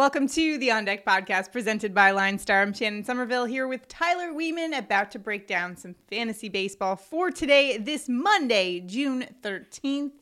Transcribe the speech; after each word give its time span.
Welcome 0.00 0.28
to 0.28 0.56
the 0.56 0.70
On 0.70 0.86
Deck 0.86 1.04
podcast 1.04 1.52
presented 1.52 1.92
by 1.92 2.12
LineStar. 2.12 2.62
I'm 2.62 2.72
Shannon 2.72 3.04
Somerville 3.04 3.44
here 3.44 3.68
with 3.68 3.86
Tyler 3.86 4.32
Weeman, 4.32 4.74
about 4.78 5.10
to 5.10 5.18
break 5.18 5.46
down 5.46 5.76
some 5.76 5.94
fantasy 6.08 6.48
baseball 6.48 6.96
for 6.96 7.30
today, 7.30 7.76
this 7.76 8.08
Monday, 8.08 8.80
June 8.80 9.26
13th. 9.42 10.12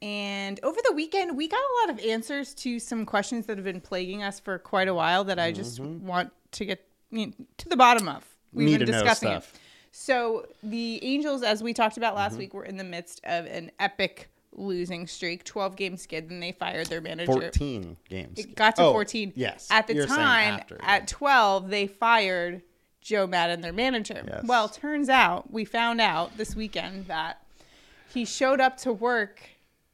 And 0.00 0.58
over 0.62 0.78
the 0.88 0.94
weekend, 0.94 1.36
we 1.36 1.48
got 1.48 1.60
a 1.60 1.86
lot 1.86 1.90
of 1.90 2.02
answers 2.02 2.54
to 2.54 2.80
some 2.80 3.04
questions 3.04 3.44
that 3.44 3.58
have 3.58 3.64
been 3.66 3.82
plaguing 3.82 4.22
us 4.22 4.40
for 4.40 4.58
quite 4.58 4.88
a 4.88 4.94
while 4.94 5.22
that 5.24 5.38
I 5.38 5.52
just 5.52 5.80
want 5.80 6.32
to 6.52 6.64
get 6.64 6.82
you 7.10 7.26
know, 7.26 7.32
to 7.58 7.68
the 7.68 7.76
bottom 7.76 8.08
of. 8.08 8.24
We've 8.54 8.68
Need 8.68 8.78
been 8.78 8.86
discussing 8.86 9.32
it. 9.32 9.44
So 9.92 10.46
the 10.62 10.98
Angels, 11.04 11.42
as 11.42 11.62
we 11.62 11.74
talked 11.74 11.98
about 11.98 12.14
last 12.14 12.38
week, 12.38 12.54
were 12.54 12.64
in 12.64 12.78
the 12.78 12.84
midst 12.84 13.20
of 13.24 13.44
an 13.44 13.70
epic 13.78 14.30
losing 14.52 15.06
streak, 15.06 15.44
12 15.44 15.76
game 15.76 15.96
skid, 15.96 16.30
and 16.30 16.42
they 16.42 16.52
fired 16.52 16.86
their 16.88 17.00
manager. 17.00 17.32
14 17.32 17.96
games. 18.08 18.38
It 18.38 18.54
got 18.56 18.76
to 18.76 18.82
Oh, 18.82 18.92
14. 18.92 19.32
Yes. 19.36 19.68
At 19.70 19.86
the 19.86 19.94
You're 19.94 20.06
time, 20.06 20.54
after. 20.54 20.78
at 20.80 21.06
12, 21.08 21.70
they 21.70 21.86
fired 21.86 22.62
Joe 23.00 23.26
Maddon, 23.26 23.60
their 23.60 23.72
manager. 23.72 24.22
Yes. 24.26 24.44
Well, 24.44 24.68
turns 24.68 25.08
out, 25.08 25.52
we 25.52 25.64
found 25.64 26.00
out 26.00 26.36
this 26.36 26.54
weekend 26.56 27.06
that 27.06 27.42
he 28.12 28.24
showed 28.24 28.60
up 28.60 28.76
to 28.78 28.92
work 28.92 29.40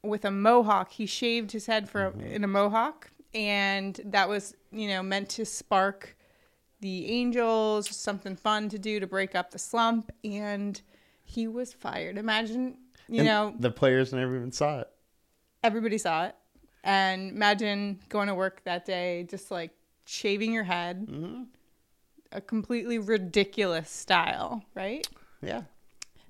with 0.02 0.24
a 0.24 0.30
mohawk. 0.30 0.90
He 0.92 1.06
shaved 1.06 1.52
his 1.52 1.66
head 1.66 1.88
for 1.88 2.10
Mm-hmm. 2.10 2.20
in 2.26 2.45
a 2.45 2.48
mohawk, 2.48 3.10
and 3.34 4.00
that 4.06 4.28
was, 4.28 4.54
you 4.73 4.88
know, 4.88 5.02
meant 5.02 5.28
to 5.30 5.45
spark 5.45 6.16
the 6.80 7.06
Angels, 7.10 7.95
something 7.95 8.36
fun 8.36 8.68
to 8.70 8.78
do 8.78 9.00
to 9.00 9.06
break 9.06 9.34
up 9.34 9.50
the 9.50 9.59
slump, 9.59 10.12
and 10.24 10.80
he 11.24 11.46
was 11.46 11.73
fired. 11.73 12.18
Imagine, 12.18 12.76
you 13.09 13.19
And 13.20 13.27
know, 13.27 13.55
the 13.59 13.70
players 13.70 14.12
never 14.12 14.37
even 14.37 14.52
saw 14.52 14.80
it. 14.80 14.88
everybody 15.62 15.98
saw 15.98 16.27
it. 16.27 16.34
And 16.84 17.30
imagine 17.30 17.98
going 18.09 18.29
to 18.29 18.34
work 18.34 18.62
that 18.65 18.84
day, 18.84 19.27
just 19.29 19.51
like 19.51 19.73
shaving 20.05 20.52
your 20.52 20.65
head, 20.65 21.06
Mm-hmm. 21.09 21.42
a 22.32 22.41
completely 22.41 22.98
ridiculous 22.98 23.90
style, 23.90 24.65
right? 24.74 25.07
Yeah. 25.43 25.63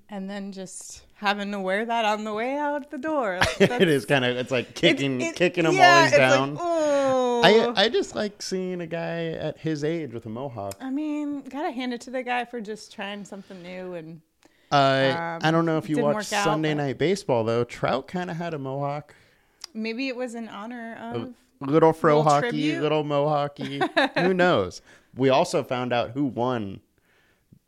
And 0.09 0.29
then 0.29 0.51
just 0.53 1.03
having 1.15 1.51
to 1.51 1.59
wear 1.59 1.85
that 1.85 2.05
on 2.05 2.23
the 2.23 2.33
way 2.33 2.55
out 2.55 2.89
the 2.89 2.97
door. 2.97 3.39
it 3.59 3.87
is 3.89 4.05
kind 4.05 4.23
of 4.25 4.37
it's 4.37 4.51
like 4.51 4.73
kicking 4.73 5.19
it- 5.21 5.35
kicking 5.35 5.65
them 5.65 5.73
yeah, 5.75 5.93
while 5.95 6.03
he's 6.03 6.11
like, 6.13 6.19
down. 6.21 6.57
oh. 6.59 7.41
I 7.43 7.83
I 7.83 7.89
just 7.89 8.15
like 8.15 8.41
seeing 8.41 8.79
a 8.81 8.87
guy 8.87 9.25
at 9.27 9.57
his 9.59 9.83
age 9.83 10.13
with 10.13 10.25
a 10.25 10.29
mohawk. 10.29 10.75
I 10.81 10.89
mean, 10.89 11.41
gotta 11.43 11.71
hand 11.71 11.93
it 11.93 12.01
to 12.01 12.09
the 12.09 12.23
guy 12.23 12.45
for 12.45 12.61
just 12.61 12.91
trying 12.93 13.25
something 13.25 13.61
new 13.61 13.93
and 13.95 14.21
Uh, 14.71 15.39
I 15.41 15.51
don't 15.51 15.65
know 15.65 15.77
if 15.77 15.89
you 15.89 15.99
watched 15.99 16.33
out, 16.33 16.43
Sunday 16.43 16.73
but- 16.73 16.83
Night 16.83 16.97
Baseball 16.97 17.43
though. 17.43 17.63
Trout 17.63 18.07
kind 18.07 18.29
of 18.29 18.37
had 18.37 18.53
a 18.53 18.59
mohawk, 18.59 19.13
maybe 19.73 20.07
it 20.07 20.15
was 20.15 20.35
in 20.35 20.47
honor 20.49 20.97
of 21.01 21.33
little 21.59 21.93
fro 21.93 22.17
Little 22.17 22.31
hockey, 22.31 22.49
tribute? 22.49 22.81
little 22.81 23.03
mohawky. 23.03 23.81
Who 24.23 24.33
knows? 24.33 24.81
We 25.15 25.29
also 25.29 25.63
found 25.63 25.93
out 25.93 26.11
who 26.11 26.25
won 26.25 26.81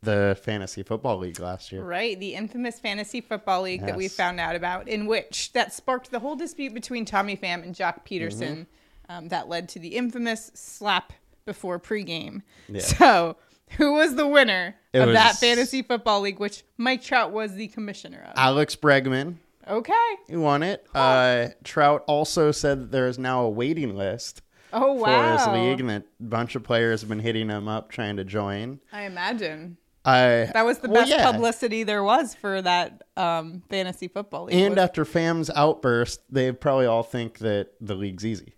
the 0.02 0.38
fantasy 0.44 0.82
football 0.84 1.18
league 1.18 1.40
last 1.40 1.72
year. 1.72 1.84
Right, 1.84 2.18
the 2.20 2.36
infamous 2.36 2.80
fantasy 2.80 3.20
football 3.22 3.64
league 3.64 3.82
that 3.86 3.98
we 3.98 4.08
found 4.08 4.40
out 4.40 4.56
about, 4.56 4.88
in 4.88 5.08
which 5.08 5.52
that 5.54 5.74
sparked 5.74 6.12
the 6.12 6.20
whole 6.20 6.36
dispute 6.36 6.74
between 6.74 7.04
Tommy 7.06 7.36
Pham 7.36 7.64
and 7.64 7.76
Joc 7.76 8.06
Pederson, 8.06 8.66
Mm-hmm. 9.10 9.12
um, 9.18 9.28
that 9.30 9.50
led 9.50 9.68
to 9.70 9.80
the 9.80 9.90
infamous 9.96 10.52
slap 10.54 11.12
before 11.46 11.80
pregame. 11.80 12.44
Yeah. 12.68 12.82
So, 13.00 13.36
who 13.78 13.94
was 13.94 14.16
the 14.16 14.28
winner 14.28 14.76
It 14.94 15.00
of 15.00 15.14
that 15.14 15.36
fantasy 15.36 15.82
football 15.82 16.22
league, 16.22 16.40
which 16.40 16.64
Mike 16.78 17.02
Trout 17.04 17.32
was 17.32 17.54
the 17.56 17.68
commissioner 17.68 18.24
of? 18.28 18.34
Alex 18.36 18.76
Bregman 18.76 19.36
Okay. 19.68 20.16
he 20.28 20.36
won 20.36 20.64
it. 20.64 20.86
Uh, 20.96 21.50
Trout 21.64 22.04
also 22.08 22.52
said 22.52 22.82
that 22.82 22.92
there 22.92 23.08
is 23.08 23.20
now 23.20 23.42
a 23.44 23.50
waiting 23.50 23.96
list 23.96 24.42
Oh 24.74 24.94
wow! 24.94 25.38
for 25.38 25.38
his 25.38 25.48
league, 25.64 25.80
and 25.80 25.90
that 25.90 26.04
a 26.20 26.24
bunch 26.24 26.56
of 26.56 26.64
players 26.64 27.02
have 27.02 27.10
been 27.10 27.20
hitting 27.20 27.50
him 27.50 27.68
up 27.68 27.90
trying 27.92 28.18
to 28.18 28.24
join. 28.24 28.80
I 28.92 29.04
imagine 29.04 29.78
Uh, 30.06 30.46
that 30.54 30.64
was 30.66 30.78
the 30.80 30.90
well, 30.90 31.02
best 31.02 31.12
yeah. 31.12 31.32
publicity 31.32 31.84
there 31.84 32.04
was 32.04 32.34
for 32.36 32.62
that 32.62 33.02
um, 33.18 33.62
fantasy 33.70 34.08
football 34.08 34.46
league. 34.46 34.56
And 34.56 34.76
was- 34.76 34.84
after 34.84 35.06
Pham's 35.06 35.50
outburst, 35.52 36.22
they 36.32 36.52
probably 36.52 36.86
all 36.88 37.04
think 37.04 37.40
that 37.40 37.70
the 37.82 37.96
league's 37.96 38.26
easy. 38.26 38.54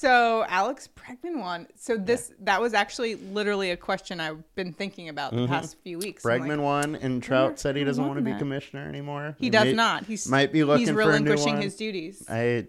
So 0.00 0.44
Alex 0.48 0.88
Bregman 0.96 1.40
won. 1.40 1.66
So 1.74 1.96
this 1.96 2.32
that 2.42 2.60
was 2.60 2.72
actually 2.72 3.16
literally 3.16 3.72
a 3.72 3.76
question 3.76 4.20
I've 4.20 4.44
been 4.54 4.72
thinking 4.72 5.08
about 5.08 5.34
the 5.34 5.48
past 5.48 5.76
few 5.82 5.98
weeks. 5.98 6.24
I'm 6.24 6.32
Mm-hmm. 6.40 6.44
Bregman 6.44 6.48
like, 6.58 6.60
won, 6.60 6.94
and 6.94 7.20
Trout 7.20 7.58
said 7.58 7.74
he 7.74 7.82
doesn't 7.82 8.00
won 8.02 8.10
want 8.10 8.18
to 8.20 8.24
be 8.24 8.30
that? 8.30 8.38
commissioner 8.38 8.88
anymore. 8.88 9.34
he 9.40 9.50
does 9.50 9.64
may- 9.64 9.72
not. 9.72 10.04
He's 10.04 10.28
might 10.28 10.52
be 10.52 10.62
looking 10.62 10.86
he's 10.86 10.94
for 10.94 11.00
a 11.00 11.04
new 11.04 11.10
relinquishing 11.10 11.54
one. 11.54 11.62
his 11.62 11.74
duties. 11.74 12.24
I, 12.28 12.66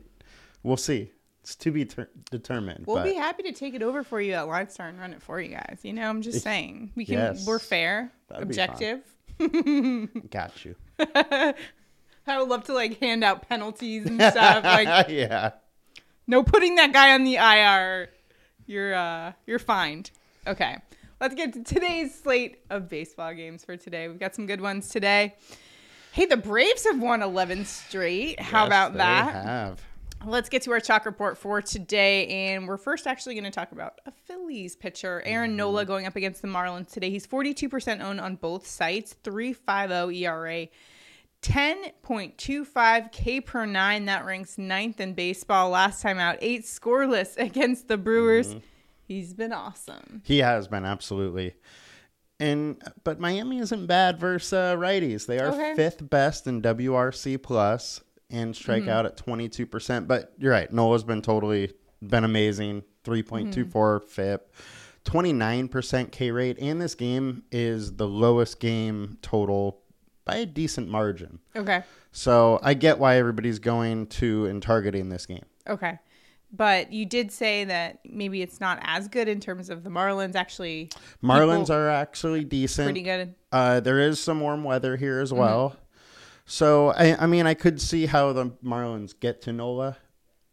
we'll 0.64 0.78
see. 0.78 1.12
It's 1.42 1.56
to 1.58 1.72
be 1.72 1.86
ter- 1.86 2.10
determined. 2.32 2.86
We'll 2.88 2.98
but 2.98 3.06
be 3.06 3.14
happy 3.14 3.44
to 3.44 3.52
take 3.52 3.76
it 3.76 3.84
over 3.84 4.04
for 4.04 4.20
you 4.20 4.34
at 4.34 4.46
LineStar 4.48 4.90
and 4.90 5.00
run 5.00 5.14
it 5.14 5.22
for 5.22 5.40
you 5.40 5.50
guys. 5.50 5.80
You 5.84 5.94
know, 5.94 6.10
I'm 6.10 6.24
just 6.24 6.42
saying 6.44 6.94
we 6.96 7.06
can. 7.06 7.14
Yes. 7.16 7.46
We're 7.46 7.60
fair, 7.60 8.12
That'd 8.30 8.48
be 8.48 8.56
fun. 8.56 8.70
objective. 8.70 9.02
got 10.32 10.66
you. 10.66 10.76
I 11.00 11.54
would 12.40 12.50
love 12.50 12.64
to 12.66 12.74
like 12.74 13.00
hand 13.00 13.24
out 13.24 13.48
penalties 13.48 14.06
and 14.08 14.20
stuff. 14.20 14.64
like 14.64 15.10
yeah. 15.10 15.52
No 16.30 16.44
putting 16.44 16.76
that 16.76 16.94
guy 16.94 17.14
on 17.14 17.24
the 17.24 17.36
IR. 17.36 18.10
You're 18.68 18.94
uh 18.94 19.34
you're 19.48 19.60
fined. 19.60 20.12
Okay. 20.48 20.78
Let's 21.20 21.36
get 21.36 21.52
to 21.54 21.64
today's 21.64 22.18
slate 22.18 22.60
of 22.70 22.88
baseball 22.88 23.34
games 23.34 23.66
for 23.66 23.76
today. 23.76 24.08
We've 24.08 24.20
got 24.20 24.36
some 24.36 24.46
good 24.46 24.62
ones 24.62 24.88
today. 24.88 25.36
Hey, 26.14 26.26
the 26.26 26.38
Braves 26.38 26.86
have 26.86 27.02
won 27.02 27.22
11 27.22 27.66
straight. 27.66 28.40
How 28.40 28.62
Yes, 28.64 28.68
about 28.68 28.94
that? 28.94 29.46
Have. 29.46 29.82
Let's 30.26 30.50
get 30.50 30.62
to 30.64 30.72
our 30.72 30.80
chalk 30.80 31.06
report 31.06 31.38
for 31.38 31.62
today. 31.62 32.28
And 32.28 32.68
we're 32.68 32.78
first 32.78 33.06
actually 33.06 33.36
going 33.36 33.44
to 33.46 33.52
talk 33.52 33.72
about 33.72 34.00
a 34.06 34.12
Phillies 34.12 34.76
pitcher, 34.76 35.22
Aaron 35.26 35.56
Nola, 35.56 35.84
going 35.86 36.06
up 36.06 36.16
against 36.16 36.42
the 36.42 36.48
Marlins 36.48 36.92
today. 36.92 37.10
He's 37.10 37.28
42% 37.28 38.02
owned 38.02 38.22
on 38.22 38.36
both 38.36 38.66
sites, 38.66 39.16
3.50 39.24 40.16
ERA. 40.22 40.68
10.25 41.42 43.12
K 43.12 43.42
per 43.42 43.66
nine. 43.66 44.06
That 44.06 44.26
ranks 44.26 44.58
ninth 44.58 45.00
in 45.00 45.14
baseball. 45.14 45.70
Last 45.70 46.02
time 46.02 46.20
out, 46.20 46.38
eight 46.42 46.64
scoreless 46.66 47.38
against 47.38 47.88
the 47.88 47.98
Brewers. 47.98 48.56
He's 49.08 49.34
been 49.34 49.54
awesome. 49.54 50.22
He 50.26 50.40
has 50.40 50.68
been 50.68 50.86
absolutely. 50.86 51.56
And 52.40 52.82
but 53.04 53.20
Miami 53.20 53.60
isn't 53.60 53.88
bad 53.88 54.20
versus 54.20 54.54
uh, 54.54 54.76
righties. 54.78 55.26
They 55.26 55.40
are 55.40 55.48
Okay. 55.48 55.74
fifth 55.76 56.10
best 56.10 56.48
in 56.48 56.62
WRC 56.62 57.42
plus 57.42 58.02
and 58.30 58.56
strike 58.56 58.84
Mm-hmm. 58.84 59.06
at 59.08 59.18
twenty 59.18 59.50
two 59.50 59.66
percent. 59.66 60.08
But 60.08 60.34
you're 60.38 60.52
right. 60.52 60.72
Nola's 60.72 61.04
been 61.04 61.22
totally 61.22 61.74
been 62.02 62.24
amazing. 62.24 62.84
Three 63.04 63.24
point 63.24 63.54
two 63.54 63.66
four 63.66 64.00
FIP, 64.02 64.54
twenty 65.04 65.34
nine 65.34 65.68
percent 65.68 66.12
K 66.14 66.32
rate, 66.32 66.58
and 66.62 66.80
this 66.80 66.96
game 66.96 67.44
is 67.52 67.96
the 67.98 68.08
lowest 68.08 68.60
game 68.62 69.18
total 69.22 69.82
by 70.30 70.38
a 70.38 70.46
decent 70.46 70.90
margin. 70.90 71.40
Okay. 71.56 71.84
So 72.12 72.60
I 72.64 72.74
get 72.74 73.00
why 73.00 73.18
everybody's 73.18 73.60
going 73.60 74.08
to 74.08 74.46
and 74.48 74.62
targeting 74.62 75.10
this 75.10 75.26
game. 75.26 75.46
Okay. 75.68 76.00
But 76.52 76.92
you 76.92 77.06
did 77.06 77.32
say 77.32 77.64
that 77.66 78.00
maybe 78.04 78.42
it's 78.42 78.60
not 78.60 78.80
as 78.82 79.08
good 79.08 79.28
in 79.28 79.40
terms 79.40 79.70
of 79.70 79.84
the 79.84 79.90
Marlins 79.92 80.34
actually 80.36 80.90
Marlins 81.24 81.70
are 81.70 81.90
actually 81.90 82.44
decent. 82.44 82.88
pretty 82.88 83.04
good. 83.04 83.36
Uh, 83.52 83.80
there 83.80 84.00
is 84.00 84.20
some 84.20 84.40
warm 84.42 84.64
weather 84.64 84.98
here 84.98 85.16
Mm-hmm. 85.18 85.24
as 85.24 85.34
well. 85.34 85.76
So 86.46 86.90
I, 86.90 87.16
I 87.24 87.28
mean, 87.28 87.46
I 87.46 87.54
could 87.54 87.80
see 87.80 88.08
how 88.08 88.34
the 88.34 88.48
Marlins 88.64 89.14
get 89.20 89.42
to 89.44 89.54
Nola. 89.54 89.98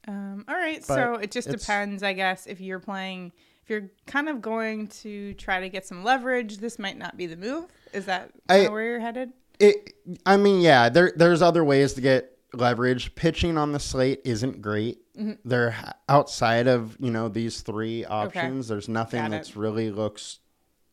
Um, 0.06 0.44
all 0.46 0.54
right, 0.54 0.84
so 0.84 1.14
it 1.14 1.30
just 1.30 1.48
depends, 1.50 2.02
I 2.02 2.12
guess. 2.12 2.46
If 2.46 2.60
you're 2.60 2.78
playing, 2.78 3.32
if 3.64 3.70
you're 3.70 3.90
kind 4.06 4.28
of 4.28 4.40
going 4.42 4.88
to 4.88 5.32
try 5.34 5.60
to 5.60 5.68
get 5.70 5.86
some 5.86 6.04
leverage, 6.04 6.58
this 6.58 6.78
might 6.78 6.98
not 6.98 7.16
be 7.16 7.26
the 7.26 7.36
move. 7.36 7.64
Is 7.94 8.04
that 8.04 8.30
I- 8.50 8.68
where 8.68 8.82
you're 8.82 9.00
headed? 9.00 9.32
It, 9.58 9.94
I 10.24 10.36
mean, 10.36 10.60
yeah, 10.60 10.88
there 10.88 11.12
there's 11.16 11.42
other 11.42 11.64
ways 11.64 11.94
to 11.94 12.00
get 12.00 12.36
leverage. 12.52 13.14
Pitching 13.14 13.58
on 13.58 13.72
the 13.72 13.80
slate 13.80 14.20
isn't 14.24 14.62
great. 14.62 14.98
Mm-hmm. 15.16 15.32
They're 15.44 15.74
outside 16.08 16.66
of 16.66 16.96
you 17.00 17.10
know 17.10 17.28
these 17.28 17.60
three 17.60 18.04
options. 18.04 18.68
There's 18.68 18.88
nothing 18.88 19.20
Got 19.20 19.26
it. 19.28 19.30
that's 19.30 19.56
really 19.56 19.90
looks 19.90 20.40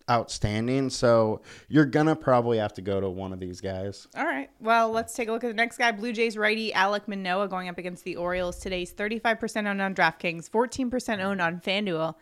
outstanding. 0.09 0.89
So 0.89 1.41
you're 1.69 1.85
gonna 1.85 2.15
probably 2.15 2.57
have 2.57 2.73
to 2.73 2.81
go 2.81 2.99
to 2.99 3.09
one 3.09 3.33
of 3.33 3.39
these 3.39 3.61
guys. 3.61 4.07
All 4.15 4.25
right. 4.25 4.49
Well, 4.59 4.91
let's 4.91 5.13
take 5.13 5.27
a 5.27 5.31
look 5.31 5.43
at 5.43 5.47
the 5.47 5.53
next 5.53 5.77
guy. 5.77 5.91
Blue 5.91 6.13
Jays 6.13 6.37
righty 6.37 6.71
Alek 6.71 7.07
Manoah 7.07 7.47
going 7.47 7.69
up 7.69 7.77
against 7.77 8.03
the 8.03 8.15
Orioles 8.15 8.59
today. 8.59 8.79
He's 8.79 8.93
35% 8.93 9.67
owned 9.67 9.81
on 9.81 9.95
DraftKings, 9.95 10.49
14% 10.49 11.23
owned 11.23 11.41
on 11.41 11.59
FanDuel. 11.59 12.15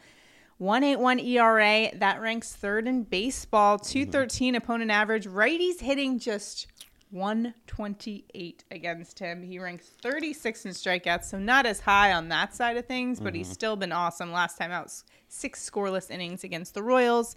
181 0.62 1.20
ERA. 1.20 1.90
That 1.98 2.22
ranks 2.22 2.54
third 2.54 2.88
in 2.88 3.02
baseball. 3.02 3.80
Mm-hmm. 3.80 3.92
213 3.92 4.56
opponent 4.56 4.92
average. 4.92 5.26
Righties 5.26 5.80
hitting 5.80 6.20
just 6.20 6.68
128 7.10 8.64
against 8.70 9.18
him. 9.18 9.42
He 9.42 9.58
ranks 9.58 9.88
36 9.88 10.66
in 10.66 10.72
strikeouts, 10.72 11.26
so 11.26 11.40
not 11.40 11.66
as 11.66 11.80
high 11.80 12.14
on 12.14 12.30
that 12.30 12.54
side 12.54 12.78
of 12.78 12.86
things, 12.86 13.20
but 13.20 13.34
he's 13.34 13.48
mm-hmm. 13.48 13.54
still 13.54 13.76
been 13.76 13.92
awesome. 13.92 14.32
Last 14.32 14.60
time 14.60 14.72
out, 14.72 14.94
six 15.28 15.68
scoreless 15.68 16.12
innings 16.12 16.44
against 16.44 16.76
the 16.76 16.84
Royals. 16.84 17.36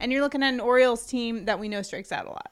And 0.00 0.10
you're 0.10 0.22
looking 0.22 0.42
at 0.42 0.54
an 0.54 0.60
Orioles 0.60 1.04
team 1.04 1.44
that 1.44 1.60
we 1.60 1.68
know 1.68 1.82
strikes 1.82 2.12
out 2.12 2.24
a 2.24 2.30
lot. 2.30 2.50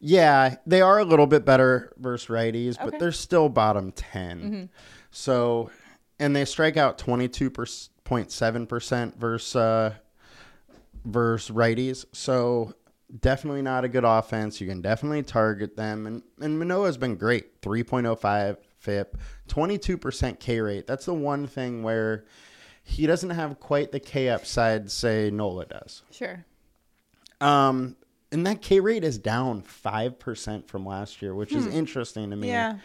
Yeah, 0.00 0.56
they 0.66 0.80
are 0.80 0.98
a 0.98 1.04
little 1.04 1.28
bit 1.28 1.44
better 1.44 1.92
versus 1.98 2.28
righties, 2.28 2.74
Okay. 2.80 2.90
but 2.90 2.98
they're 2.98 3.12
still 3.12 3.48
bottom 3.48 3.92
10. 3.92 4.40
Mm-hmm. 4.40 4.64
So, 5.12 5.70
and 6.18 6.34
they 6.34 6.44
strike 6.46 6.76
out 6.76 6.98
22.7% 8.12 9.16
versus 9.16 9.56
uh, 9.56 9.94
versus 11.04 11.54
righties. 11.54 12.04
So 12.12 12.74
definitely 13.20 13.62
not 13.62 13.84
a 13.84 13.88
good 13.88 14.04
offense. 14.04 14.60
You 14.60 14.66
can 14.66 14.80
definitely 14.80 15.22
target 15.22 15.76
them. 15.76 16.06
And, 16.06 16.22
and 16.40 16.58
Manoah's 16.58 16.96
been 16.96 17.16
great 17.16 17.60
3.05 17.62 18.56
FIP, 18.78 19.16
22% 19.48 20.40
K 20.40 20.60
rate. 20.60 20.86
That's 20.86 21.06
the 21.06 21.14
one 21.14 21.46
thing 21.46 21.82
where 21.82 22.24
he 22.82 23.06
doesn't 23.06 23.30
have 23.30 23.60
quite 23.60 23.92
the 23.92 24.00
K 24.00 24.28
upside, 24.28 24.90
say, 24.90 25.30
Nola 25.30 25.66
does. 25.66 26.02
Sure. 26.10 26.44
Um, 27.40 27.96
and 28.32 28.46
that 28.46 28.62
K 28.62 28.80
rate 28.80 29.04
is 29.04 29.18
down 29.18 29.62
5% 29.62 30.66
from 30.66 30.86
last 30.86 31.22
year, 31.22 31.34
which 31.34 31.52
is 31.52 31.66
interesting 31.66 32.30
to 32.30 32.36
me. 32.36 32.48
Yeah. 32.48 32.78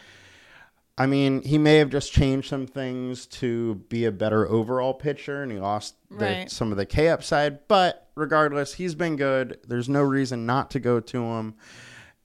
I 0.98 1.06
mean, 1.06 1.42
he 1.42 1.58
may 1.58 1.76
have 1.76 1.90
just 1.90 2.12
changed 2.12 2.48
some 2.48 2.66
things 2.66 3.26
to 3.26 3.76
be 3.88 4.04
a 4.04 4.12
better 4.12 4.48
overall 4.48 4.94
pitcher, 4.94 5.42
and 5.42 5.52
he 5.52 5.58
lost 5.58 5.94
the, 6.10 6.16
Right. 6.24 6.50
some 6.50 6.70
of 6.72 6.76
the 6.78 6.86
K 6.86 7.08
upside. 7.08 7.66
But 7.68 8.08
regardless, 8.16 8.74
he's 8.74 8.94
been 8.94 9.16
good. 9.16 9.58
There's 9.66 9.88
no 9.88 10.02
reason 10.02 10.44
not 10.46 10.70
to 10.72 10.80
go 10.80 11.00
to 11.00 11.22
him. 11.22 11.54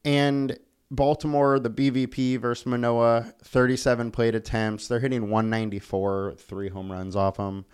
And 0.03 0.57
Baltimore, 0.91 1.59
the 1.59 1.69
BVP 1.69 2.37
versus 2.37 2.65
Manoah, 2.65 3.33
37 3.43 4.11
plate 4.11 4.35
attempts. 4.35 4.87
They're 4.87 4.99
hitting 4.99 5.29
194, 5.29 6.33
three 6.37 6.69
home 6.69 6.91
runs 6.91 7.15
off 7.15 7.37
him. 7.37 7.65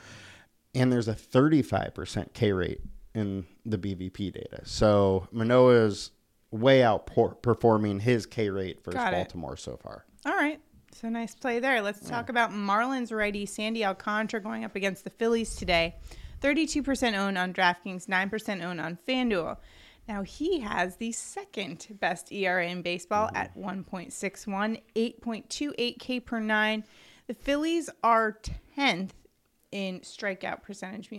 And 0.75 0.91
there's 0.91 1.07
a 1.07 1.13
35% 1.15 2.33
K 2.33 2.51
rate 2.51 2.81
in 3.15 3.45
the 3.65 3.77
BVP 3.77 4.31
data. 4.33 4.61
So 4.65 5.27
Manoah 5.31 5.85
is 5.85 6.11
way 6.51 6.79
outperforming 6.81 8.01
his 8.01 8.25
K 8.25 8.49
rate 8.49 8.83
versus 8.83 8.99
Baltimore 9.11 9.57
so 9.57 9.77
far. 9.77 10.05
All 10.25 10.35
right. 10.35 10.59
So 10.99 11.07
nice 11.07 11.33
play 11.33 11.59
there. 11.59 11.81
Let's 11.81 12.09
talk 12.09 12.27
about 12.27 12.51
Marlins 12.51 13.15
righty 13.15 13.45
Sandy 13.45 13.85
Alcantara 13.85 14.41
going 14.41 14.65
up 14.65 14.75
against 14.75 15.05
the 15.05 15.09
Phillies 15.09 15.55
today. 15.55 15.95
32% 16.41 17.17
owned 17.17 17.37
on 17.37 17.53
DraftKings, 17.53 18.07
9% 18.07 18.61
owned 18.65 18.81
on 18.81 18.97
FanDuel. 19.07 19.55
Now 20.09 20.23
he 20.23 20.59
has 20.59 20.97
the 20.97 21.13
second 21.13 21.87
best 22.01 22.33
ERA 22.33 22.67
in 22.67 22.81
baseball 22.81 23.27
mm-hmm. 23.27 23.37
at 23.37 23.55
1.61, 23.55 24.81
8.28 24.93 25.99
K 25.99 26.19
per 26.19 26.41
nine. 26.41 26.83
The 27.27 27.33
Phillies 27.33 27.89
are 28.03 28.37
10th 28.77 29.11
in 29.71 30.01
strikeout 30.01 30.63
percentage, 30.63 31.09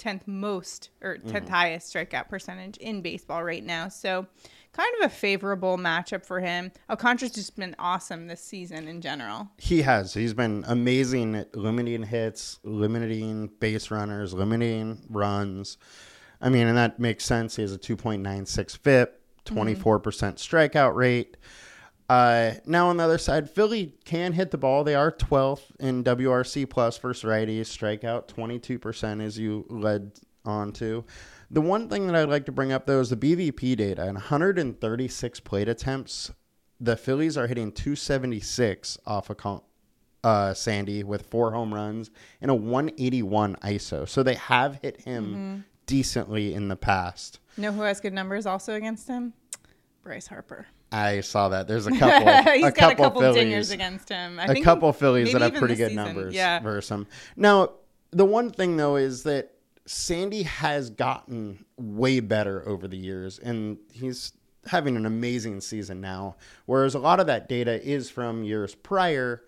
10th 0.00 0.26
most 0.26 0.90
or 1.00 1.18
10th 1.18 1.32
mm-hmm. 1.32 1.48
highest 1.48 1.94
strikeout 1.94 2.28
percentage 2.28 2.76
in 2.78 3.02
baseball 3.02 3.44
right 3.44 3.64
now. 3.64 3.86
So, 3.86 4.26
kind 4.76 4.94
of 5.00 5.06
a 5.06 5.14
favorable 5.14 5.78
matchup 5.78 6.24
for 6.26 6.40
him. 6.40 6.70
Alcantara's 6.90 7.32
just 7.32 7.56
been 7.56 7.74
awesome 7.78 8.26
this 8.26 8.42
season 8.42 8.88
in 8.88 9.00
general. 9.00 9.48
He 9.56 9.82
has. 9.82 10.12
He's 10.12 10.34
been 10.34 10.64
amazing 10.68 11.34
at 11.34 11.56
limiting 11.56 12.02
hits, 12.02 12.58
limiting 12.62 13.48
base 13.58 13.90
runners, 13.90 14.34
limiting 14.34 15.02
runs. 15.08 15.78
I 16.40 16.50
mean, 16.50 16.66
and 16.66 16.76
that 16.76 16.98
makes 16.98 17.24
sense. 17.24 17.56
He 17.56 17.62
has 17.62 17.72
a 17.72 17.78
2.96 17.78 18.76
FIP, 18.76 19.20
24% 19.46 20.02
strikeout 20.34 20.94
rate. 20.94 21.38
Uh, 22.08 22.52
now 22.66 22.88
on 22.88 22.98
the 22.98 23.04
other 23.04 23.18
side, 23.18 23.50
Philly 23.50 23.94
can 24.04 24.32
hit 24.34 24.50
the 24.50 24.58
ball. 24.58 24.84
They 24.84 24.94
are 24.94 25.10
12th 25.10 25.74
in 25.80 26.04
WRC 26.04 26.68
plus 26.68 26.98
versus 26.98 27.24
righties. 27.24 27.62
Strikeout 27.62 28.28
22% 28.28 29.22
as 29.22 29.38
you 29.38 29.64
led 29.68 30.12
on 30.44 30.72
to. 30.72 31.04
The 31.50 31.60
one 31.60 31.88
thing 31.88 32.06
that 32.08 32.16
I'd 32.16 32.28
like 32.28 32.46
to 32.46 32.52
bring 32.52 32.72
up 32.72 32.86
though 32.86 33.00
is 33.00 33.10
the 33.10 33.16
BVP 33.16 33.76
data. 33.76 34.02
And 34.02 34.14
136 34.14 35.40
plate 35.40 35.68
attempts, 35.68 36.30
the 36.80 36.96
Phillies 36.96 37.36
are 37.38 37.46
hitting 37.46 37.72
276 37.72 38.98
off 39.06 39.30
a 39.30 39.34
con- 39.34 39.62
uh, 40.24 40.52
Sandy 40.54 41.04
with 41.04 41.22
four 41.26 41.52
home 41.52 41.72
runs 41.72 42.10
and 42.40 42.50
a 42.50 42.54
181 42.54 43.56
ISO. 43.62 44.08
So 44.08 44.22
they 44.22 44.34
have 44.34 44.80
hit 44.82 45.02
him 45.02 45.64
decently 45.86 46.52
in 46.52 46.68
the 46.68 46.76
past. 46.76 47.38
Know 47.56 47.70
who 47.72 47.82
has 47.82 48.00
good 48.00 48.12
numbers 48.12 48.44
also 48.44 48.74
against 48.74 49.06
him? 49.06 49.32
Bryce 50.02 50.26
Harper. 50.26 50.66
I 50.92 51.20
saw 51.20 51.48
that. 51.50 51.68
There's 51.68 51.86
a 51.86 51.90
couple. 51.98 52.52
He's 52.52 52.64
a 52.64 52.70
got 52.72 52.74
couple 52.76 52.90
a 53.04 53.08
couple 53.08 53.20
Phillies, 53.22 53.44
dingers 53.70 53.72
against 53.72 54.08
him. 54.08 54.38
I 54.40 54.46
a 54.46 54.62
couple 54.62 54.92
Phillies 54.92 55.32
that 55.32 55.42
have 55.42 55.54
pretty 55.54 55.74
good 55.76 55.90
season. 55.90 56.04
numbers 56.04 56.34
Yeah. 56.34 56.58
versus 56.60 56.90
him. 56.90 57.06
Now, 57.36 57.74
the 58.10 58.24
one 58.24 58.50
thing 58.50 58.76
though 58.76 58.96
is 58.96 59.22
that 59.24 59.52
Sandy 59.86 60.42
has 60.42 60.90
gotten 60.90 61.64
way 61.76 62.20
better 62.20 62.66
over 62.68 62.88
the 62.88 62.96
years, 62.96 63.38
and 63.38 63.78
he's 63.92 64.32
having 64.66 64.96
an 64.96 65.06
amazing 65.06 65.60
season 65.60 66.00
now. 66.00 66.36
Whereas 66.66 66.94
a 66.94 66.98
lot 66.98 67.20
of 67.20 67.26
that 67.28 67.48
data 67.48 67.80
is 67.86 68.10
from 68.10 68.42
years 68.42 68.74
prior, 68.74 69.44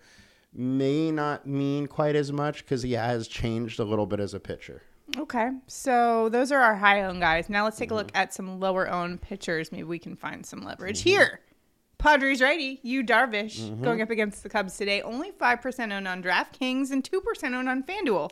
may 0.53 1.11
not 1.11 1.45
mean 1.45 1.87
quite 1.87 2.15
as 2.15 2.31
much 2.31 2.59
because 2.63 2.81
he 2.83 2.93
has 2.93 3.27
changed 3.27 3.79
a 3.79 3.83
little 3.83 4.05
bit 4.05 4.19
as 4.19 4.33
a 4.33 4.39
pitcher. 4.39 4.81
Okay, 5.17 5.49
so 5.67 6.29
those 6.29 6.51
are 6.51 6.59
our 6.61 6.75
high 6.75 7.03
owned 7.03 7.19
guys. 7.19 7.49
Now 7.49 7.63
let's 7.65 7.77
take 7.77 7.91
a 7.91 7.95
look 7.95 8.07
Mm-hmm. 8.07 8.17
at 8.17 8.33
some 8.33 8.59
lower 8.59 8.89
owned 8.89 9.21
pitchers. 9.21 9.71
Maybe 9.71 9.83
we 9.83 9.99
can 9.99 10.15
find 10.15 10.45
some 10.45 10.61
leverage 10.61 11.01
here. 11.01 11.41
Padres 11.97 12.41
righty, 12.41 12.79
Yu 12.83 13.03
Darvish, 13.03 13.59
Mm-hmm. 13.59 13.83
going 13.83 14.01
up 14.01 14.09
against 14.09 14.41
the 14.43 14.49
Cubs 14.49 14.77
today. 14.77 15.01
Only 15.01 15.31
5% 15.31 15.91
owned 15.91 16.07
on 16.07 16.23
DraftKings 16.23 16.91
and 16.91 17.03
2% 17.03 17.53
owned 17.53 17.67
on 17.67 17.83
FanDuel. 17.83 18.31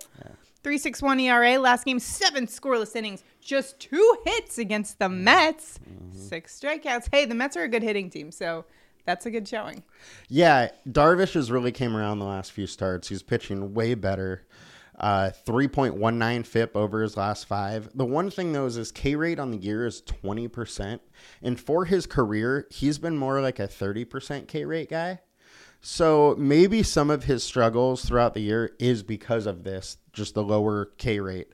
361 0.63 1.19
ERA, 1.19 1.57
last 1.59 1.85
game, 1.85 1.99
seven 1.99 2.47
scoreless 2.47 2.95
innings, 2.95 3.23
just 3.41 3.79
two 3.79 4.17
hits 4.25 4.57
against 4.57 4.99
the 4.99 5.09
Mets, 5.09 5.79
Mm-hmm. 5.79 6.17
six 6.17 6.59
strikeouts. 6.59 7.07
Hey, 7.11 7.25
the 7.25 7.35
Mets 7.35 7.55
are 7.57 7.63
a 7.63 7.67
good 7.69 7.83
hitting 7.83 8.09
team, 8.09 8.31
so 8.31 8.65
that's 9.05 9.25
a 9.25 9.31
good 9.31 9.47
showing. 9.47 9.83
Yeah, 10.27 10.69
Darvish 10.89 11.33
has 11.33 11.51
really 11.51 11.71
came 11.71 11.95
around 11.95 12.19
the 12.19 12.25
last 12.25 12.51
few 12.51 12.67
starts. 12.67 13.07
He's 13.07 13.23
pitching 13.23 13.73
way 13.73 13.93
better. 13.93 14.45
Uh, 14.99 15.29
3.19 15.45 16.43
FIP 16.45 16.75
over 16.75 17.03
his 17.03 17.15
last 17.15 17.45
five. 17.45 17.89
The 17.93 18.03
one 18.03 18.31
thing 18.31 18.51
though 18.51 18.65
is 18.65 18.73
his 18.75 18.91
K 18.91 19.15
rate 19.15 19.37
on 19.37 19.51
the 19.51 19.57
year 19.57 19.85
is 19.85 20.01
20%. 20.01 20.99
And 21.43 21.59
for 21.59 21.85
his 21.85 22.07
career, 22.07 22.65
he's 22.71 22.97
been 22.97 23.15
more 23.15 23.39
like 23.39 23.59
a 23.59 23.67
30% 23.67 24.47
K 24.47 24.65
rate 24.65 24.89
guy. 24.89 25.19
So 25.89 26.35
maybe 26.37 26.83
some 26.83 27.09
of 27.09 27.23
his 27.23 27.45
struggles 27.45 28.03
throughout 28.03 28.33
the 28.33 28.41
year 28.41 28.75
is 28.77 29.03
because 29.03 29.45
of 29.45 29.63
this, 29.63 29.95
just 30.11 30.33
the 30.33 30.43
lower 30.43 30.91
K 30.97 31.21
rate. 31.21 31.47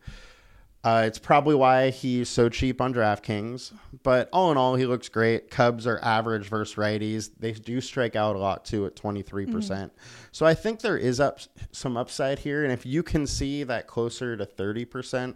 Uh, 0.83 1.03
it's 1.05 1.19
probably 1.19 1.53
why 1.53 1.91
he's 1.91 2.29
so 2.29 2.49
cheap 2.49 2.81
on 2.81 2.95
DraftKings. 2.95 3.73
But 4.01 4.29
all 4.33 4.51
in 4.51 4.57
all, 4.57 4.73
he 4.73 4.87
looks 4.87 5.07
great. 5.07 5.51
Cubs 5.51 5.85
are 5.85 5.99
average 6.01 6.49
versus 6.49 6.73
righties. 6.77 7.29
They 7.37 7.51
do 7.51 7.79
strike 7.79 8.15
out 8.15 8.35
a 8.35 8.39
lot 8.39 8.65
too 8.65 8.87
at 8.87 8.95
23%. 8.95 9.51
percent 9.51 9.93
So 10.31 10.47
I 10.47 10.55
think 10.55 10.81
there 10.81 10.97
is 10.97 11.19
up 11.19 11.39
some 11.71 11.95
upside 11.95 12.39
here. 12.39 12.63
And 12.63 12.73
if 12.73 12.87
you 12.87 13.03
can 13.03 13.27
see 13.27 13.61
that 13.61 13.85
closer 13.85 14.35
to 14.35 14.47
30% 14.47 15.35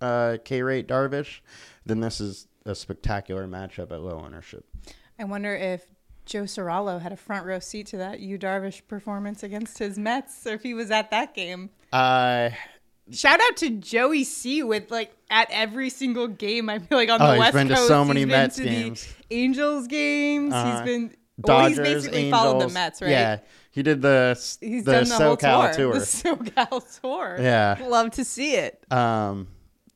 uh, 0.00 0.38
K 0.42 0.62
rate 0.62 0.88
Darvish, 0.88 1.40
then 1.84 2.00
this 2.00 2.22
is 2.22 2.46
a 2.64 2.74
spectacular 2.74 3.46
matchup 3.46 3.92
at 3.92 4.00
low 4.00 4.18
ownership. 4.18 4.64
I 5.18 5.24
wonder 5.24 5.54
if 5.54 5.86
Joe 6.30 6.44
Sorallo 6.44 7.00
had 7.00 7.10
a 7.12 7.16
front 7.16 7.44
row 7.44 7.58
seat 7.58 7.88
to 7.88 7.96
that 7.98 8.20
Yu 8.20 8.38
Darvish 8.38 8.82
performance 8.86 9.42
against 9.42 9.78
his 9.78 9.98
Mets, 9.98 10.46
or 10.46 10.54
if 10.54 10.62
he 10.62 10.74
was 10.74 10.90
at 10.90 11.10
that 11.10 11.34
game. 11.34 11.70
Uh, 11.92 12.50
Shout 13.10 13.40
out 13.42 13.56
to 13.56 13.70
Joey 13.70 14.22
C 14.22 14.62
with 14.62 14.92
like 14.92 15.10
at 15.28 15.48
every 15.50 15.90
single 15.90 16.28
game. 16.28 16.68
I 16.70 16.78
feel 16.78 16.96
like 16.96 17.10
on 17.10 17.18
the 17.18 17.26
Oh, 17.26 17.32
he's 17.32 17.40
West 17.40 17.54
been 17.54 17.68
to 17.68 17.74
Coast, 17.74 17.88
so 17.88 18.04
many 18.04 18.20
he's 18.20 18.28
Mets 18.28 18.56
been 18.58 18.66
to 18.66 18.72
games. 18.72 19.14
The 19.28 19.34
Angels 19.36 19.86
games. 19.88 20.54
Uh-huh. 20.54 20.72
He's 20.72 20.82
been 20.82 21.14
Dodgers, 21.40 21.78
well, 21.78 21.86
he's 21.86 21.94
basically 21.96 22.18
Angels. 22.26 22.40
followed 22.42 22.60
the 22.68 22.72
Mets, 22.74 23.02
right? 23.02 23.10
Yeah, 23.10 23.38
he 23.72 23.82
did 23.82 24.00
the 24.00 24.34
He's 24.60 24.84
the 24.84 24.92
done 24.92 25.08
the 25.08 25.14
SoCal 25.16 25.72
tour. 25.74 25.92
tour. 25.92 25.92
The 25.94 25.98
SoCal 26.04 27.00
tour. 27.00 27.36
Yeah. 27.40 27.76
Love 27.84 28.10
to 28.12 28.24
see 28.24 28.54
it. 28.54 28.80
Um, 28.92 29.48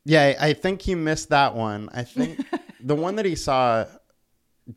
yeah, 0.03 0.33
I 0.39 0.51
think 0.51 0.81
he 0.81 0.95
missed 0.95 1.29
that 1.29 1.55
one. 1.55 1.89
I 1.93 2.03
think 2.03 2.45
the 2.81 2.95
one 2.95 3.15
that 3.15 3.25
he 3.25 3.35
saw 3.35 3.85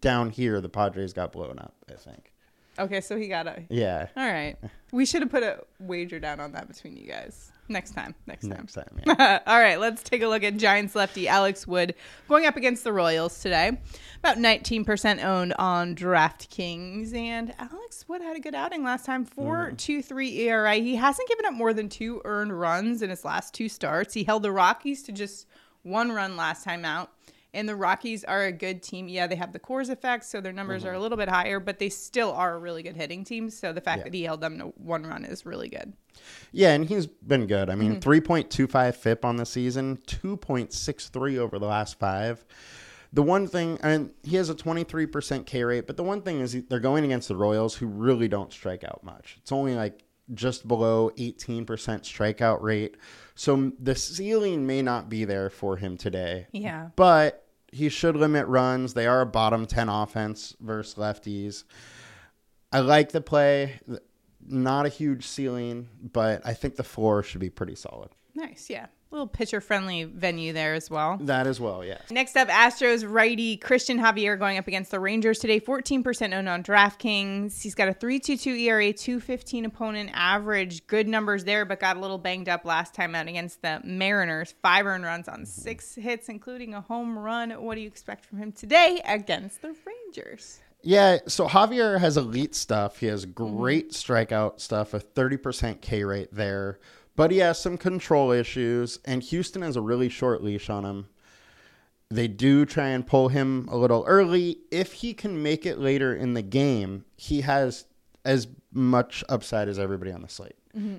down 0.00 0.30
here, 0.30 0.60
the 0.60 0.68
Padres 0.68 1.12
got 1.12 1.32
blown 1.32 1.58
up. 1.58 1.74
I 1.88 1.94
think. 1.94 2.32
Okay, 2.78 3.00
so 3.00 3.16
he 3.16 3.28
got 3.28 3.46
a. 3.46 3.62
Yeah, 3.68 4.06
All 4.16 4.30
right. 4.30 4.56
We 4.90 5.04
should 5.04 5.20
have 5.20 5.30
put 5.30 5.42
a 5.42 5.62
wager 5.80 6.18
down 6.18 6.40
on 6.40 6.52
that 6.52 6.66
between 6.66 6.96
you 6.96 7.06
guys. 7.06 7.52
Next 7.68 7.90
time. 7.90 8.14
Next 8.26 8.48
time. 8.48 8.60
next 8.60 8.72
time. 8.72 8.88
Yeah. 9.06 9.40
All 9.46 9.60
right, 9.60 9.78
let's 9.78 10.02
take 10.02 10.22
a 10.22 10.26
look 10.28 10.42
at 10.42 10.56
Giants 10.56 10.94
lefty 10.94 11.28
Alex 11.28 11.66
Wood 11.66 11.94
going 12.26 12.46
up 12.46 12.56
against 12.56 12.84
the 12.84 12.92
Royals 12.94 13.38
today. 13.38 13.78
About 14.20 14.38
19% 14.38 15.22
owned 15.22 15.52
on 15.58 15.94
DraftKings. 15.94 17.14
And 17.14 17.52
Alex 17.58 18.08
Wood 18.08 18.22
had 18.22 18.34
a 18.34 18.40
good 18.40 18.54
outing 18.54 18.82
last 18.82 19.04
time 19.04 19.26
mm-hmm. 19.26 19.34
4 19.34 19.72
2 19.76 20.00
3 20.00 20.38
ERA. 20.38 20.74
He 20.76 20.96
hasn't 20.96 21.28
given 21.28 21.44
up 21.44 21.52
more 21.52 21.74
than 21.74 21.90
two 21.90 22.22
earned 22.24 22.58
runs 22.58 23.02
in 23.02 23.10
his 23.10 23.26
last 23.26 23.52
two 23.52 23.68
starts. 23.68 24.14
He 24.14 24.24
held 24.24 24.42
the 24.42 24.52
Rockies 24.52 25.02
to 25.02 25.12
just 25.12 25.46
one 25.82 26.12
run 26.12 26.34
last 26.34 26.64
time 26.64 26.86
out. 26.86 27.12
And 27.54 27.66
the 27.66 27.74
Rockies 27.76 28.24
are 28.24 28.44
a 28.44 28.52
good 28.52 28.82
team. 28.82 29.08
Yeah, 29.08 29.26
they 29.26 29.34
have 29.36 29.52
the 29.54 29.58
Coors 29.58 29.88
effect, 29.88 30.24
so 30.26 30.40
their 30.40 30.52
numbers 30.52 30.84
are 30.84 30.92
a 30.92 30.98
little 31.00 31.16
bit 31.16 31.30
higher, 31.30 31.58
but 31.58 31.78
they 31.78 31.88
still 31.88 32.30
are 32.32 32.54
a 32.54 32.58
really 32.58 32.82
good 32.82 32.94
hitting 32.96 33.24
team. 33.24 33.48
So 33.48 33.72
the 33.72 33.80
fact 33.80 33.98
Yeah. 34.00 34.04
that 34.04 34.14
he 34.14 34.22
held 34.24 34.42
them 34.42 34.58
to 34.58 34.64
one 34.76 35.04
run 35.04 35.24
is 35.24 35.46
really 35.46 35.68
good. 35.68 35.94
yeah, 36.52 36.74
and 36.74 36.84
he's 36.84 37.06
been 37.06 37.46
good. 37.46 37.70
I 37.70 37.74
mean, 37.74 37.92
Mm-hmm. 37.92 38.00
three 38.00 38.20
point 38.20 38.50
two 38.50 38.66
five 38.66 38.96
FIP 38.96 39.24
on 39.24 39.36
the 39.36 39.46
season, 39.46 39.98
two 40.06 40.36
point 40.36 40.72
six 40.74 41.08
three 41.08 41.38
over 41.38 41.58
the 41.58 41.66
last 41.66 41.98
five. 41.98 42.44
The 43.14 43.22
one 43.22 43.46
thing, 43.46 43.78
and 43.82 44.10
he 44.22 44.36
has 44.36 44.50
a 44.50 44.54
23% 44.54 45.46
K 45.46 45.64
rate, 45.64 45.86
but 45.86 45.96
the 45.96 46.02
one 46.04 46.20
thing 46.20 46.40
is 46.40 46.52
they're 46.68 46.78
going 46.80 47.04
against 47.04 47.28
the 47.28 47.36
Royals, 47.36 47.74
who 47.76 47.86
really 47.86 48.28
don't 48.28 48.52
strike 48.52 48.84
out 48.84 49.02
much. 49.02 49.38
It's 49.40 49.52
only 49.52 49.74
like 49.74 50.02
just 50.34 50.68
below 50.68 51.10
18% 51.16 51.64
strikeout 52.02 52.60
rate. 52.60 52.98
So 53.38 53.70
the 53.78 53.94
ceiling 53.94 54.66
may 54.66 54.82
not 54.82 55.08
be 55.08 55.24
there 55.24 55.48
for 55.48 55.76
him 55.76 55.96
today. 55.96 56.48
Yeah. 56.50 56.88
But 56.96 57.46
he 57.70 57.88
should 57.88 58.16
limit 58.16 58.48
runs. 58.48 58.94
They 58.94 59.06
are 59.06 59.20
a 59.20 59.26
bottom 59.26 59.64
10 59.64 59.88
offense 59.88 60.56
versus 60.58 60.96
lefties. 60.96 61.62
I 62.72 62.80
like 62.80 63.12
the 63.12 63.20
play. 63.20 63.78
Not 64.44 64.86
a 64.86 64.88
huge 64.88 65.24
ceiling, 65.24 65.88
but 66.02 66.42
I 66.44 66.52
think 66.52 66.74
the 66.74 66.82
floor 66.82 67.22
should 67.22 67.40
be 67.40 67.48
pretty 67.48 67.76
solid. 67.76 68.10
Nice. 68.34 68.68
Yeah. 68.68 68.86
Little 69.10 69.26
pitcher 69.26 69.62
friendly 69.62 70.04
venue 70.04 70.52
there 70.52 70.74
as 70.74 70.90
well. 70.90 71.16
That 71.18 71.46
as 71.46 71.58
well, 71.58 71.82
yeah. 71.82 71.98
Next 72.10 72.36
up, 72.36 72.48
Astros 72.48 73.10
righty 73.10 73.56
Cristian 73.56 73.98
Javier 73.98 74.38
going 74.38 74.58
up 74.58 74.68
against 74.68 74.90
the 74.90 75.00
Rangers 75.00 75.38
today. 75.38 75.60
14% 75.60 76.34
owned 76.34 76.46
on 76.46 76.62
DraftKings. 76.62 77.62
He's 77.62 77.74
got 77.74 77.88
a 77.88 77.94
3.22 77.94 78.60
ERA, 78.60 78.92
215 78.92 79.64
opponent 79.64 80.10
average. 80.12 80.86
Good 80.86 81.08
numbers 81.08 81.44
there, 81.44 81.64
but 81.64 81.80
got 81.80 81.96
a 81.96 82.00
little 82.00 82.18
banged 82.18 82.50
up 82.50 82.66
last 82.66 82.94
time 82.94 83.14
out 83.14 83.28
against 83.28 83.62
the 83.62 83.80
Mariners. 83.82 84.54
Five 84.60 84.84
earned 84.84 85.04
runs 85.04 85.26
on 85.26 85.46
six 85.46 85.94
hits, 85.94 86.28
including 86.28 86.74
a 86.74 86.82
home 86.82 87.18
run. 87.18 87.50
What 87.50 87.76
do 87.76 87.80
you 87.80 87.88
expect 87.88 88.26
from 88.26 88.38
him 88.38 88.52
today 88.52 89.00
against 89.06 89.62
the 89.62 89.74
Rangers? 89.86 90.60
Yeah, 90.82 91.18
so 91.26 91.48
Javier 91.48 91.98
has 91.98 92.16
elite 92.16 92.54
stuff. 92.54 92.98
He 92.98 93.06
has 93.06 93.24
great 93.24 93.90
mm-hmm. 93.90 94.12
strikeout 94.12 94.60
stuff, 94.60 94.94
a 94.94 95.00
30% 95.00 95.80
K 95.80 96.04
rate 96.04 96.28
there, 96.32 96.78
but 97.18 97.32
he 97.32 97.38
has 97.38 97.58
some 97.58 97.76
control 97.76 98.30
issues, 98.30 99.00
and 99.04 99.24
Houston 99.24 99.62
has 99.62 99.74
a 99.74 99.80
really 99.80 100.08
short 100.08 100.40
leash 100.40 100.70
on 100.70 100.84
him. 100.84 101.08
They 102.10 102.28
do 102.28 102.64
try 102.64 102.90
and 102.90 103.04
pull 103.04 103.26
him 103.26 103.68
a 103.72 103.76
little 103.76 104.04
early. 104.06 104.58
If 104.70 104.92
he 104.92 105.14
can 105.14 105.42
make 105.42 105.66
it 105.66 105.80
later 105.80 106.14
in 106.14 106.34
the 106.34 106.42
game, 106.42 107.04
he 107.16 107.40
has 107.40 107.86
as 108.24 108.46
much 108.72 109.24
upside 109.28 109.68
as 109.68 109.80
everybody 109.80 110.12
on 110.12 110.22
the 110.22 110.28
slate. 110.28 110.54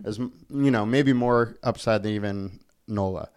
As 0.06 0.18
you 0.18 0.72
know, 0.72 0.86
maybe 0.86 1.14
more 1.14 1.56
upside 1.64 2.04
than 2.04 2.12
even 2.12 2.60
Nola. 2.86 3.30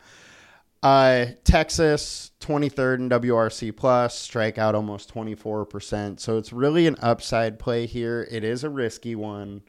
Uh, 0.83 1.27
Texas, 1.45 2.33
23rd 2.41 2.97
in 2.97 3.09
WRC 3.09 3.77
plus, 3.77 4.29
strikeout 4.29 4.75
almost 4.75 5.15
24%. 5.15 6.19
So 6.19 6.37
it's 6.37 6.53
really 6.53 6.89
an 6.89 6.97
upside 7.01 7.61
play 7.61 7.87
here. 7.87 8.27
It 8.29 8.43
is 8.43 8.65
a 8.65 8.71
risky 8.71 9.15
one, 9.15 9.63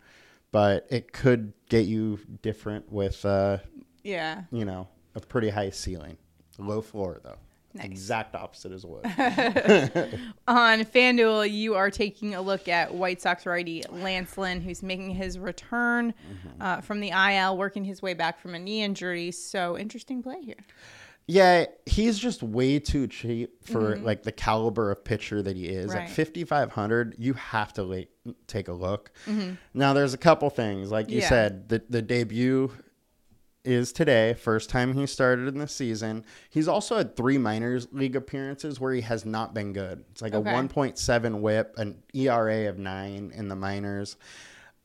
but 0.54 0.88
it 0.90 1.12
could 1.12 1.52
get 1.68 1.86
you 1.88 2.18
different 2.42 2.90
with, 2.90 3.26
uh, 3.26 3.58
Yeah. 4.04 4.44
you 4.52 4.64
know, 4.64 4.88
a 5.16 5.20
pretty 5.20 5.50
high 5.50 5.72
ceiling. 5.72 6.16
Low 6.58 6.80
floor, 6.82 7.20
though. 7.24 7.36
Nice. 7.74 7.86
Exact 7.86 8.36
opposite 8.36 8.72
as 8.72 8.86
wood. 8.86 9.04
On 10.48 10.80
FanDuel, 10.86 11.52
you 11.52 11.74
are 11.74 11.90
taking 11.90 12.36
a 12.36 12.42
look 12.42 12.68
at 12.68 12.94
White 12.94 13.20
Sox 13.20 13.48
righty 13.48 13.84
Lance 13.90 14.38
Lynn, 14.38 14.62
who's 14.62 14.84
making 14.84 15.10
his 15.16 15.40
return 15.40 16.14
uh, 16.62 16.82
from 16.82 17.00
the 17.00 17.10
IL, 17.10 17.58
working 17.58 17.84
his 17.84 18.02
way 18.04 18.14
back 18.14 18.40
from 18.40 18.54
a 18.54 18.60
knee 18.60 18.84
injury. 18.84 19.32
So 19.32 19.76
interesting 19.78 20.22
play 20.22 20.42
here. 20.44 20.56
Yeah, 21.26 21.66
he's 21.86 22.20
just 22.20 22.44
way 22.44 22.80
too 22.80 23.08
cheap 23.08 23.66
for 23.66 23.96
like 23.98 24.24
the 24.24 24.32
caliber 24.34 24.92
of 24.92 25.06
pitcher 25.06 25.42
that 25.42 25.56
he 25.56 25.68
is. 25.68 25.92
Mm-hmm. 25.92 26.00
Right. 26.00 26.10
At 26.10 26.16
5500, 26.16 27.16
you 27.18 27.34
have 27.34 27.72
to 27.74 27.84
like 27.84 28.10
take 28.48 28.68
a 28.68 28.74
look. 28.74 29.12
Now 29.74 29.94
there's 29.94 30.14
a 30.14 30.18
couple 30.18 30.50
things 30.50 30.92
like 30.92 31.10
you 31.10 31.18
Mm-hmm. 31.18 31.22
Yeah. 31.22 31.30
said, 31.30 31.70
the 31.70 31.82
the 31.90 32.02
debut 32.02 32.72
is 33.64 33.94
today, 33.94 34.34
first 34.34 34.70
time 34.70 34.94
he 34.94 35.06
started 35.08 35.48
in 35.48 35.58
the 35.58 35.68
season. 35.70 36.26
He's 36.50 36.68
also 36.68 36.98
had 36.98 37.16
3 37.16 37.38
minors 37.38 37.88
league 37.94 38.18
appearances 38.18 38.78
where 38.82 38.94
he 38.94 39.00
has 39.00 39.26
not 39.26 39.54
been 39.54 39.72
good. 39.72 40.04
It's 40.12 40.22
like 40.22 40.34
Okay. 40.36 40.50
a 40.50 40.54
1.7 40.54 41.40
whip, 41.40 41.74
an 41.78 42.04
ERA 42.14 42.68
of 42.68 42.78
9 42.78 43.32
in 43.34 43.48
the 43.48 43.56
minors. 43.56 44.18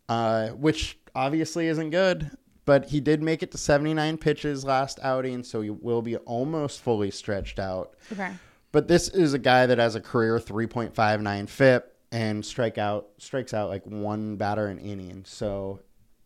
Uh, 0.09 0.51
which 0.51 0.97
obviously 1.17 1.67
isn't 1.67 1.91
good. 1.91 2.31
But 2.69 2.91
he 2.91 3.01
did 3.01 3.23
make 3.23 3.43
it 3.43 3.51
to 3.53 3.57
79 3.57 4.19
pitches 4.19 4.63
last 4.63 5.01
outing, 5.03 5.43
so 5.43 5.63
he 5.63 5.71
will 5.71 6.03
be 6.03 6.19
almost 6.19 6.83
fully 6.83 7.11
stretched 7.11 7.59
out. 7.59 7.95
Okay. 8.13 8.31
But 8.73 8.89
this 8.89 9.09
is 9.09 9.33
a 9.33 9.39
guy 9.39 9.65
that 9.65 9.79
has 9.79 9.95
a 9.95 10.03
career 10.03 10.39
3.59 10.39 11.49
FIP 11.49 11.97
and 12.13 12.45
strike 12.45 12.77
out 12.77 13.09
strikes 13.17 13.55
out 13.55 13.71
like 13.71 13.87
one 13.87 14.37
batter 14.37 14.67
an 14.67 14.79
inning. 14.81 15.25
So 15.27 15.81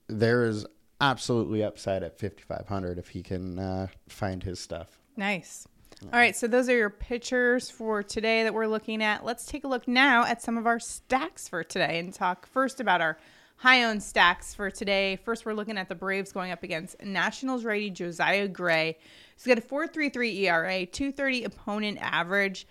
there 0.08 0.42
is 0.42 0.66
absolutely 1.00 1.62
upside 1.62 2.02
at 2.02 2.18
5500 2.18 2.98
if 2.98 3.10
he 3.10 3.22
can 3.22 3.60
uh, 3.60 3.86
find 4.08 4.42
his 4.42 4.58
stuff. 4.58 4.98
Nice. 5.16 5.68
All 6.02 6.18
right, 6.18 6.34
so 6.34 6.48
those 6.48 6.68
are 6.68 6.76
your 6.76 6.90
pitchers 6.90 7.70
for 7.70 8.02
today 8.02 8.42
that 8.42 8.52
we're 8.52 8.66
looking 8.66 9.00
at. 9.00 9.24
Let's 9.24 9.46
take 9.46 9.62
a 9.62 9.68
look 9.68 9.86
now 9.86 10.24
at 10.24 10.42
some 10.42 10.58
of 10.58 10.66
our 10.66 10.80
stacks 10.80 11.46
for 11.46 11.62
today 11.62 12.00
and 12.00 12.12
talk 12.12 12.46
first 12.46 12.80
about 12.80 13.00
our 13.00 13.16
high 13.62 13.84
owned 13.84 14.02
stacks 14.02 14.52
for 14.52 14.72
today. 14.72 15.14
First, 15.24 15.46
we're 15.46 15.54
looking 15.54 15.78
at 15.78 15.88
the 15.88 15.94
Braves 15.94 16.32
going 16.32 16.50
up 16.50 16.64
against 16.64 17.00
Nationals 17.00 17.64
righty 17.64 17.90
Josiah 17.90 18.48
Gray. 18.48 18.98
He's 19.36 19.46
got 19.46 19.56
a 19.56 19.60
4.33 19.60 20.40
ERA, 20.40 20.84
230 20.84 21.44
opponent 21.44 21.98
average. 22.00 22.66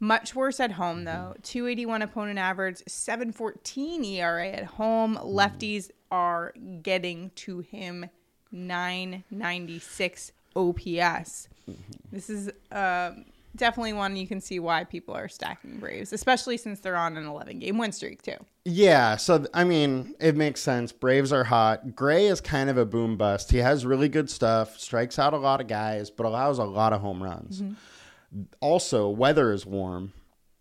Much 0.00 0.34
worse 0.34 0.58
at 0.58 0.72
home 0.72 1.04
mm-hmm. 1.04 1.04
though. 1.04 1.34
281 1.44 2.02
opponent 2.02 2.40
average, 2.40 2.82
714 2.88 4.04
ERA 4.04 4.48
at 4.48 4.64
home. 4.64 5.14
Mm-hmm. 5.14 5.28
Lefties 5.28 5.90
are 6.10 6.52
getting 6.82 7.30
to 7.36 7.60
him 7.60 8.10
996 8.50 10.32
OPS. 10.56 10.82
Mm-hmm. 10.84 11.72
This 12.10 12.28
is 12.28 12.50
um, 12.72 13.26
definitely 13.56 13.92
one 13.92 14.16
you 14.16 14.26
can 14.26 14.40
see 14.40 14.58
why 14.58 14.84
people 14.84 15.14
are 15.14 15.28
stacking 15.28 15.78
Braves, 15.78 16.12
especially 16.12 16.56
since 16.56 16.80
they're 16.80 16.96
on 16.96 17.16
an 17.16 17.26
11 17.26 17.58
game 17.58 17.78
win 17.78 17.92
streak 17.92 18.22
too. 18.22 18.36
Yeah, 18.64 19.16
so 19.16 19.46
I 19.52 19.64
mean, 19.64 20.14
it 20.20 20.36
makes 20.36 20.60
sense. 20.60 20.92
Braves 20.92 21.32
are 21.32 21.44
hot. 21.44 21.94
Gray 21.94 22.26
is 22.26 22.40
kind 22.40 22.70
of 22.70 22.78
a 22.78 22.86
boom 22.86 23.16
bust. 23.16 23.50
He 23.50 23.58
has 23.58 23.84
really 23.84 24.08
good 24.08 24.30
stuff, 24.30 24.78
strikes 24.78 25.18
out 25.18 25.34
a 25.34 25.38
lot 25.38 25.60
of 25.60 25.66
guys, 25.66 26.10
but 26.10 26.26
allows 26.26 26.58
a 26.58 26.64
lot 26.64 26.92
of 26.92 27.00
home 27.00 27.22
runs. 27.22 27.62
Mm-hmm. 27.62 28.42
Also, 28.60 29.08
weather 29.08 29.52
is 29.52 29.66
warm. 29.66 30.12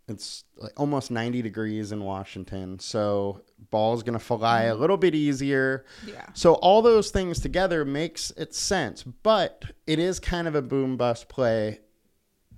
It's 0.07 0.43
like 0.57 0.77
almost 0.77 1.10
90 1.10 1.41
degrees 1.41 1.91
in 1.91 2.03
Washington, 2.03 2.79
so 2.79 3.43
ball's 3.69 4.03
going 4.03 4.17
to 4.17 4.24
fly 4.24 4.63
a 4.63 4.71
mm-hmm. 4.71 4.81
little 4.81 4.98
bit 4.98 5.15
easier. 5.15 5.86
Yeah. 6.05 6.25
So 6.33 6.55
all 6.55 6.81
those 6.81 7.12
things 7.12 7.39
together 7.39 7.86
makes 7.86 8.31
it 8.31 8.53
sense, 8.53 9.03
but 9.03 9.63
it 9.88 10.00
is 10.00 10.19
kind 10.19 10.48
of 10.48 10.55
a 10.55 10.62
boom 10.62 10.98
bust 10.98 11.29
play. 11.29 11.79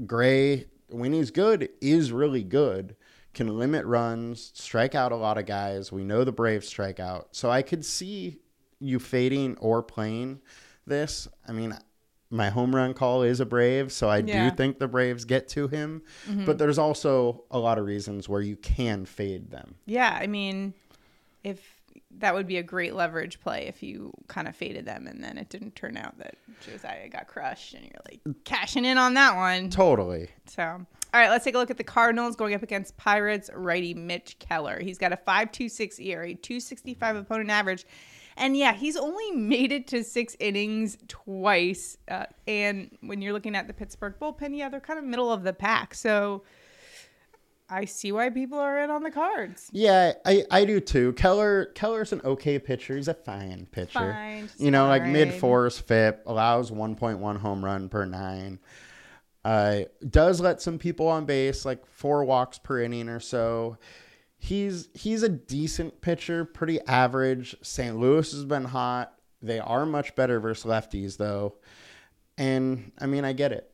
Gray, 0.05 0.65
when 0.89 1.13
he's 1.13 1.31
good, 1.31 1.69
is 1.81 2.11
really 2.11 2.43
good. 2.43 2.95
Can 3.33 3.57
limit 3.57 3.85
runs, 3.85 4.51
strike 4.53 4.93
out 4.93 5.11
a 5.11 5.15
lot 5.15 5.37
of 5.37 5.45
guys. 5.45 5.91
We 5.91 6.03
know 6.03 6.23
the 6.23 6.31
Braves 6.31 6.67
strike 6.67 6.99
out. 6.99 7.29
So 7.31 7.49
I 7.49 7.61
could 7.63 7.83
see 7.83 8.39
you 8.79 8.99
fading 8.99 9.57
or 9.59 9.81
playing 9.81 10.41
this. 10.85 11.27
I 11.47 11.51
mean, 11.51 11.75
my 12.29 12.49
home 12.49 12.75
run 12.75 12.93
call 12.93 13.23
is 13.23 13.39
a 13.39 13.45
Brave, 13.45 13.91
so 13.91 14.07
I 14.09 14.17
Yeah. 14.19 14.49
do 14.49 14.55
think 14.55 14.77
the 14.77 14.87
Braves 14.87 15.25
get 15.25 15.47
to 15.49 15.67
him. 15.67 16.03
Mm-hmm. 16.27 16.45
But 16.45 16.57
there's 16.59 16.77
also 16.77 17.45
a 17.49 17.57
lot 17.57 17.77
of 17.79 17.85
reasons 17.85 18.29
where 18.29 18.41
you 18.41 18.55
can 18.55 19.05
fade 19.05 19.49
them. 19.49 19.75
Yeah, 19.85 20.15
I 20.21 20.27
mean, 20.27 20.73
if 21.43 21.72
that 22.19 22.33
would 22.33 22.47
be 22.47 22.57
a 22.57 22.63
great 22.63 22.93
leverage 22.93 23.39
play 23.39 23.67
if 23.67 23.83
you 23.83 24.13
kind 24.27 24.47
of 24.47 24.55
faded 24.55 24.85
them 24.85 25.07
and 25.07 25.23
then 25.23 25.37
it 25.37 25.49
didn't 25.49 25.75
turn 25.75 25.97
out 25.97 26.17
that 26.17 26.35
Josiah 26.65 27.09
got 27.09 27.27
crushed 27.27 27.73
and 27.73 27.83
you're 27.83 28.01
like 28.09 28.21
cashing 28.43 28.85
in 28.85 28.97
on 28.97 29.13
that 29.15 29.35
one. 29.35 29.69
Totally. 29.69 30.29
So, 30.45 30.63
all 30.63 30.85
right, 31.13 31.29
let's 31.29 31.45
take 31.45 31.55
a 31.55 31.57
look 31.57 31.71
at 31.71 31.77
the 31.77 31.83
Cardinals 31.83 32.35
going 32.35 32.53
up 32.53 32.63
against 32.63 32.95
Pirates 32.97 33.49
righty 33.53 33.93
Mitch 33.93 34.37
Keller. 34.39 34.79
He's 34.79 34.97
got 34.97 35.11
a 35.11 35.17
5.26 35.17 35.99
ERA, 35.99 36.33
265 36.33 37.15
opponent 37.15 37.49
average. 37.49 37.85
And 38.35 38.57
yeah, 38.57 38.73
he's 38.73 38.97
only 38.97 39.31
made 39.31 39.71
it 39.71 39.87
to 39.87 40.03
six 40.03 40.35
innings 40.39 40.97
twice. 41.07 41.97
Uh, 42.07 42.25
and 42.47 42.89
when 43.01 43.21
you're 43.21 43.33
looking 43.33 43.55
at 43.55 43.67
the 43.67 43.73
Pittsburgh 43.73 44.15
bullpen, 44.19 44.57
yeah, 44.57 44.69
they're 44.69 44.79
kind 44.79 44.97
of 44.97 45.05
middle 45.05 45.31
of 45.31 45.43
the 45.43 45.53
pack. 45.53 45.93
So 45.93 46.43
I 47.69 47.85
see 47.85 48.11
why 48.11 48.29
people 48.29 48.59
are 48.59 48.79
in 48.83 48.89
on 48.89 49.03
the 49.03 49.11
cards. 49.11 49.69
Yeah, 49.71 50.13
I, 50.25 50.43
I 50.51 50.65
do 50.65 50.79
too. 50.79 51.13
Keller 51.13 51.65
Keller's 51.73 52.13
an 52.13 52.21
okay 52.23 52.59
pitcher. 52.59 52.95
He's 52.95 53.07
a 53.07 53.13
fine 53.13 53.67
pitcher. 53.71 54.13
Fine, 54.13 54.49
you 54.57 54.69
know, 54.71 54.87
like 54.87 55.05
mid 55.05 55.33
fours 55.33 55.79
FIP, 55.79 56.23
allows 56.25 56.71
1.1 56.71 57.37
home 57.37 57.63
run 57.65 57.89
per 57.89 58.05
nine. 58.05 58.59
Uh, 59.45 59.81
does 60.09 60.39
let 60.39 60.61
some 60.61 60.77
people 60.77 61.07
on 61.07 61.25
base, 61.25 61.65
like 61.65 61.85
four 61.85 62.23
walks 62.23 62.57
per 62.57 62.81
inning 62.81 63.09
or 63.09 63.19
so. 63.19 63.77
He's 64.37 64.89
he's 64.93 65.23
a 65.23 65.29
decent 65.29 66.01
pitcher, 66.01 66.45
pretty 66.45 66.79
average. 66.81 67.55
St. 67.61 67.97
Louis 67.97 68.29
has 68.31 68.45
been 68.45 68.65
hot. 68.65 69.13
They 69.41 69.59
are 69.59 69.85
much 69.85 70.15
better 70.15 70.39
versus 70.39 70.65
lefties 70.65 71.17
though, 71.17 71.55
and 72.37 72.91
I 72.99 73.05
mean 73.05 73.25
I 73.25 73.33
get 73.33 73.51
it. 73.51 73.69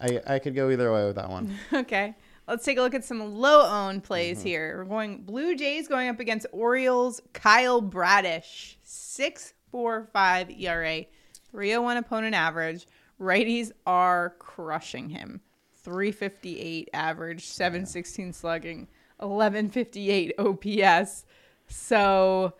I 0.00 0.20
I 0.26 0.38
could 0.38 0.54
go 0.54 0.70
either 0.70 0.92
way 0.92 1.06
with 1.06 1.16
that 1.16 1.30
one. 1.30 1.54
Okay. 1.72 2.14
Let's 2.46 2.64
take 2.64 2.76
a 2.76 2.82
look 2.82 2.94
at 2.94 3.04
some 3.04 3.34
low 3.36 3.66
owned 3.66 4.04
plays 4.04 4.38
mm-hmm. 4.38 4.48
here. 4.48 4.78
We're 4.78 4.84
going 4.84 5.22
Blue 5.22 5.56
Jays 5.56 5.88
going 5.88 6.08
up 6.08 6.20
against 6.20 6.46
Orioles. 6.52 7.20
Kyle 7.32 7.80
Bradish, 7.80 8.76
6.45 8.86 10.60
ERA, 10.60 11.06
301 11.50 11.96
opponent 11.96 12.34
average. 12.34 12.86
Righties 13.20 13.72
are 13.86 14.34
crushing 14.38 15.08
him. 15.08 15.40
358 15.82 16.88
average, 16.92 17.46
716 17.46 18.32
slugging, 18.32 18.88
1158 19.18 20.32
OPS. 20.38 21.24
So 21.68 22.54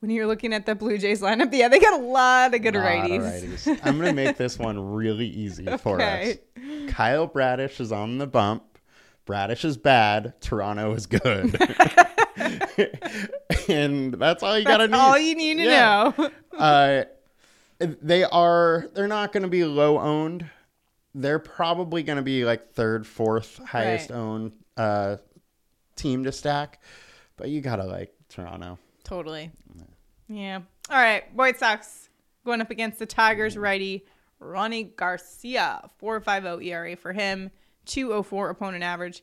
when 0.00 0.10
you're 0.10 0.26
looking 0.26 0.52
at 0.52 0.66
the 0.66 0.74
Blue 0.74 0.98
Jays 0.98 1.20
lineup, 1.22 1.52
yeah, 1.52 1.68
they 1.68 1.78
got 1.78 2.00
a 2.00 2.02
lot 2.04 2.54
of 2.54 2.62
good 2.62 2.74
Lot 2.74 2.84
of 2.84 3.10
righties. 3.10 3.66
righties. 3.66 3.80
I'm 3.84 3.98
going 3.98 4.08
to 4.08 4.24
make 4.24 4.36
this 4.36 4.58
one 4.58 4.92
really 4.92 5.26
easy 5.26 5.66
for 5.78 6.00
Okay. 6.00 6.38
us. 6.56 6.92
Kyle 6.92 7.26
Bradish 7.26 7.80
is 7.80 7.92
on 7.92 8.18
the 8.18 8.26
bump. 8.26 8.64
Bradish 9.24 9.64
is 9.64 9.76
bad. 9.76 10.34
Toronto 10.40 10.92
is 10.94 11.06
good. 11.06 11.56
and 13.68 14.14
that's 14.14 14.42
all 14.42 14.58
you 14.58 14.64
got 14.64 14.78
to 14.78 14.88
That's 14.88 14.90
know. 14.92 14.98
all 14.98 15.18
you 15.18 15.34
need 15.34 15.58
to 15.58 15.62
Yeah. 15.64 16.12
know. 16.16 16.30
Uh, 16.56 17.04
they 17.78 18.24
are. 18.24 18.86
They're 18.94 19.08
not 19.08 19.32
going 19.32 19.42
to 19.42 19.48
be 19.48 19.64
low 19.64 19.98
owned. 19.98 20.48
They're 21.14 21.38
probably 21.38 22.02
going 22.02 22.16
to 22.16 22.22
be 22.22 22.44
like 22.44 22.72
third, 22.72 23.06
fourth 23.06 23.58
highest 23.58 24.10
Right. 24.10 24.16
owned 24.16 24.52
uh, 24.76 25.16
team 25.96 26.24
to 26.24 26.32
stack. 26.32 26.82
But 27.36 27.48
you 27.48 27.60
gotta 27.60 27.84
like 27.84 28.12
Toronto. 28.28 28.78
Totally. 29.04 29.50
Yeah. 30.28 30.60
All 30.90 30.96
right. 30.96 31.24
White 31.34 31.58
Sox 31.58 32.08
going 32.44 32.60
up 32.60 32.70
against 32.70 32.98
the 32.98 33.06
Tigers 33.06 33.56
righty 33.56 34.04
Rony 34.40 34.94
Garcia. 34.96 35.82
4.50 36.00 36.64
ERA 36.66 36.96
for 36.96 37.12
him. 37.12 37.50
204 37.86 38.50
opponent 38.50 38.84
average. 38.84 39.22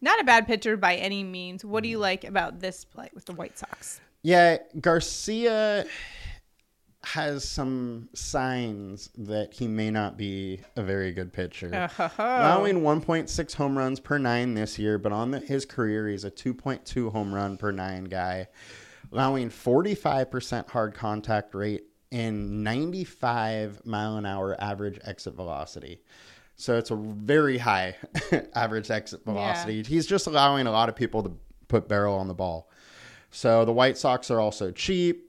Not 0.00 0.20
a 0.20 0.24
bad 0.24 0.46
pitcher 0.46 0.76
by 0.76 0.94
any 0.96 1.24
means. 1.24 1.64
What 1.64 1.82
do 1.82 1.88
you 1.88 1.98
like 1.98 2.24
about 2.24 2.60
this 2.60 2.84
play 2.84 3.10
with 3.14 3.24
the 3.24 3.32
White 3.32 3.58
Sox? 3.58 4.00
Yeah, 4.22 4.58
Garcia 4.80 5.86
has 7.04 7.48
some 7.48 8.08
signs 8.12 9.08
that 9.16 9.54
he 9.54 9.66
may 9.66 9.90
not 9.90 10.16
be 10.16 10.60
a 10.76 10.82
very 10.82 11.12
good 11.12 11.32
pitcher. 11.32 11.90
Oh. 11.98 12.10
Allowing 12.18 12.82
1.6 12.82 13.54
home 13.54 13.78
runs 13.78 14.00
per 14.00 14.18
nine 14.18 14.54
this 14.54 14.78
year, 14.78 14.98
but 14.98 15.12
on 15.12 15.30
the, 15.30 15.40
his 15.40 15.64
career, 15.64 16.08
he's 16.08 16.24
a 16.24 16.30
2.2 16.30 17.12
home 17.12 17.32
run 17.32 17.56
per 17.56 17.70
nine 17.70 18.04
guy. 18.04 18.48
Allowing 19.12 19.48
45% 19.48 20.68
hard 20.68 20.94
contact 20.94 21.54
rate 21.54 21.84
and 22.12 22.62
95 22.64 23.84
mile 23.86 24.16
an 24.16 24.26
hour 24.26 24.56
average 24.60 24.98
exit 25.04 25.34
velocity. 25.34 26.02
So 26.58 26.76
it's 26.76 26.90
a 26.90 26.96
very 26.96 27.56
high 27.56 27.94
average 28.54 28.90
exit 28.90 29.24
velocity. 29.24 29.84
He's 29.84 30.06
just 30.06 30.26
allowing 30.26 30.66
a 30.66 30.72
lot 30.72 30.88
of 30.88 30.96
people 30.96 31.22
to 31.22 31.32
put 31.68 31.88
barrel 31.88 32.16
on 32.16 32.26
the 32.26 32.34
ball. 32.34 32.68
So 33.30 33.64
the 33.64 33.72
White 33.72 33.96
Sox 33.96 34.28
are 34.30 34.40
also 34.40 34.72
cheap. 34.72 35.24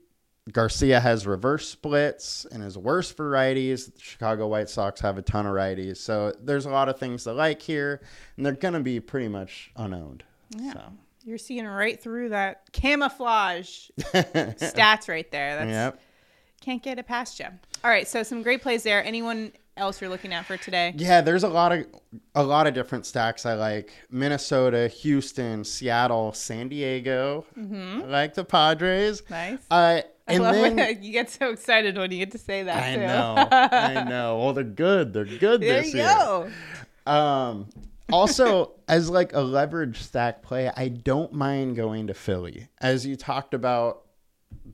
Garcia 0.50 0.98
has 0.98 1.28
reverse 1.28 1.68
splits 1.68 2.46
and 2.50 2.64
is 2.64 2.76
worse 2.76 3.12
for 3.12 3.30
righties. 3.30 3.94
The 3.94 4.00
Chicago 4.00 4.48
White 4.48 4.68
Sox 4.68 5.00
have 5.02 5.18
a 5.18 5.22
ton 5.22 5.46
of 5.46 5.52
righties. 5.52 5.98
So 5.98 6.32
there's 6.42 6.66
a 6.66 6.70
lot 6.70 6.88
of 6.88 6.98
things 6.98 7.22
to 7.24 7.32
like 7.32 7.62
here, 7.62 8.00
and 8.36 8.44
they're 8.44 8.52
going 8.54 8.74
to 8.74 8.80
be 8.80 8.98
pretty 8.98 9.28
much 9.28 9.70
unowned. 9.76 10.24
Yeah. 10.58 10.72
So, 10.72 10.82
You're 11.24 11.38
seeing 11.38 11.64
right 11.64 12.02
through 12.02 12.30
that 12.30 12.72
camouflage 12.72 13.90
stats 14.00 15.08
right 15.08 15.30
there. 15.30 15.56
That's 15.56 15.70
yep. 15.70 16.00
can't 16.60 16.82
get 16.82 16.98
it 16.98 17.06
past 17.06 17.38
you. 17.38 17.46
All 17.84 17.90
right, 17.90 18.08
so 18.08 18.24
some 18.24 18.42
great 18.42 18.62
plays 18.62 18.82
there. 18.82 19.04
Anyone 19.04 19.52
else 19.80 20.00
you're 20.00 20.10
looking 20.10 20.32
at 20.32 20.44
for 20.46 20.56
today? 20.56 20.94
Yeah, 20.96 21.20
there's 21.22 21.42
a 21.42 21.48
lot 21.48 21.72
of 21.72 21.86
a 22.34 22.42
lot 22.44 22.66
of 22.66 22.74
different 22.74 23.06
stacks 23.06 23.44
I 23.46 23.54
like. 23.54 23.92
Minnesota, 24.10 24.86
Houston, 24.88 25.64
Seattle, 25.64 26.32
San 26.32 26.68
Diego. 26.68 27.44
I 27.56 28.04
like 28.06 28.34
the 28.34 28.44
Padres. 28.44 29.22
Nice. 29.28 29.58
Uh, 29.70 30.02
I 30.28 30.34
and 30.34 30.42
love 30.44 30.54
then 30.54 30.76
when 30.76 31.02
you 31.02 31.12
get 31.12 31.30
so 31.30 31.50
excited 31.50 31.96
when 31.96 32.12
you 32.12 32.18
get 32.18 32.30
to 32.32 32.38
say 32.38 32.62
that. 32.62 32.82
I 32.82 32.94
too. 32.94 33.00
know, 33.00 33.48
I 33.50 34.04
know. 34.04 34.38
Well, 34.38 34.52
they're 34.52 34.64
good. 34.64 35.12
They're 35.12 35.24
good 35.24 35.60
there 35.62 35.82
this 35.82 35.92
you 35.94 36.00
year. 36.00 36.08
go. 36.14 36.50
Um, 37.10 37.68
also, 38.12 38.72
as 38.88 39.10
like 39.10 39.32
a 39.32 39.40
leverage 39.40 39.98
stack 40.00 40.42
play, 40.42 40.70
I 40.76 40.88
don't 40.88 41.32
mind 41.32 41.76
going 41.76 42.06
to 42.08 42.14
Philly. 42.14 42.68
As 42.80 43.06
you 43.06 43.16
talked 43.16 43.54
about, 43.54 44.02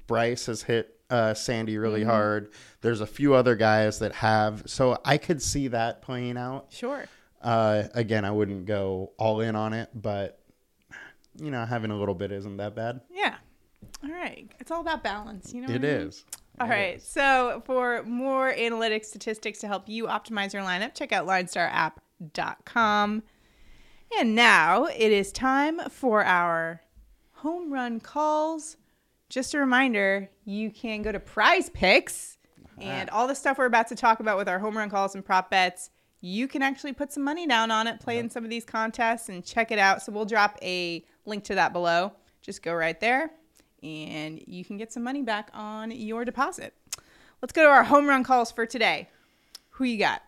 Bryce 0.06 0.46
has 0.46 0.62
hit 0.62 0.95
uh, 1.10 1.34
Sandy 1.34 1.78
really 1.78 2.00
Mm-hmm. 2.00 2.10
hard. 2.10 2.50
There's 2.80 3.00
a 3.00 3.06
few 3.06 3.34
other 3.34 3.54
guys 3.56 3.98
that 4.00 4.12
have, 4.14 4.62
so 4.66 4.98
I 5.04 5.18
could 5.18 5.40
see 5.42 5.68
that 5.68 6.02
playing 6.02 6.36
out. 6.36 6.66
Sure. 6.71 7.04
Uh, 7.42 7.84
again, 7.95 8.25
I 8.25 8.30
wouldn't 8.30 8.66
go 8.66 9.12
all 9.19 9.40
in 9.40 9.54
on 9.56 9.73
it, 9.73 9.90
but 9.95 10.40
you 11.38 11.50
know, 11.50 11.64
having 11.66 11.90
a 11.90 11.97
little 11.99 12.14
bit 12.14 12.32
isn't 12.32 12.56
that 12.56 12.75
bad. 12.75 13.00
Yeah. 13.12 13.36
All 14.02 14.10
right. 14.10 14.50
It's 14.58 14.71
all 14.71 14.80
about 14.80 15.04
balance. 15.04 15.52
You 15.52 15.60
know. 15.62 15.69
It 15.69 15.76
I 15.76 15.78
mean? 15.78 15.84
is. 15.84 16.25
All 16.58 16.66
It 16.66 16.71
right. 16.71 16.97
is. 16.97 17.04
So 17.04 17.62
for 17.66 18.02
more 18.04 18.52
analytics 18.52 19.04
statistics 19.06 19.58
to 19.60 19.66
help 19.69 19.88
you 19.88 20.06
optimize 20.06 20.52
your 20.54 20.62
lineup, 20.62 20.95
check 20.95 21.12
out 21.12 21.26
linestarapp.com. 21.26 23.23
And 24.19 24.34
now 24.34 24.84
it 24.86 25.12
is 25.12 25.30
time 25.32 25.80
for 25.90 26.25
our 26.25 26.80
home 27.32 27.73
run 27.73 28.00
calls. 28.00 28.76
Just 29.28 29.54
a 29.54 29.58
reminder, 29.58 30.28
you 30.45 30.71
can 30.71 31.02
go 31.02 31.10
to 31.10 31.19
PrizePicks 31.19 32.36
uh-huh. 32.65 32.80
and 32.80 33.10
all 33.10 33.26
the 33.26 33.34
stuff 33.34 33.58
we're 33.58 33.67
about 33.67 33.89
to 33.89 33.97
talk 33.97 34.21
about 34.21 34.36
with 34.36 34.49
our 34.49 34.58
home 34.58 34.76
run 34.76 34.89
calls 34.89 35.15
and 35.15 35.25
prop 35.25 35.50
bets. 35.50 35.91
You 36.21 36.49
can 36.49 36.62
actually 36.62 36.93
put 36.93 37.12
some 37.12 37.25
money 37.25 37.47
down 37.47 37.71
on 37.71 37.86
it, 37.86 38.00
play 38.00 38.19
in 38.19 38.30
some 38.30 38.45
of 38.45 38.50
these 38.50 38.65
contests, 38.65 39.28
and 39.28 39.45
check 39.45 39.71
it 39.71 39.78
out. 39.78 40.02
So 40.02 40.12
we'll 40.12 40.25
drop 40.25 40.58
a 40.62 41.04
link 41.25 41.45
to 41.45 41.54
that 41.56 41.73
below. 41.73 42.12
Just 42.41 42.62
go 42.62 42.75
right 42.75 42.99
there, 43.00 43.30
and 43.82 44.41
you 44.47 44.65
can 44.65 44.76
get 44.76 44.93
some 44.93 45.02
money 45.02 45.23
back 45.23 45.50
on 45.52 45.91
your 45.91 46.25
deposit. 46.25 46.75
Let's 47.43 47.52
go 47.52 47.65
to 47.65 47.69
our 47.69 47.84
home 47.84 48.08
run 48.08 48.25
calls 48.25 48.50
for 48.50 48.65
today. 48.65 49.08
Who 49.71 49.84
you 49.84 49.99
got? 49.99 50.23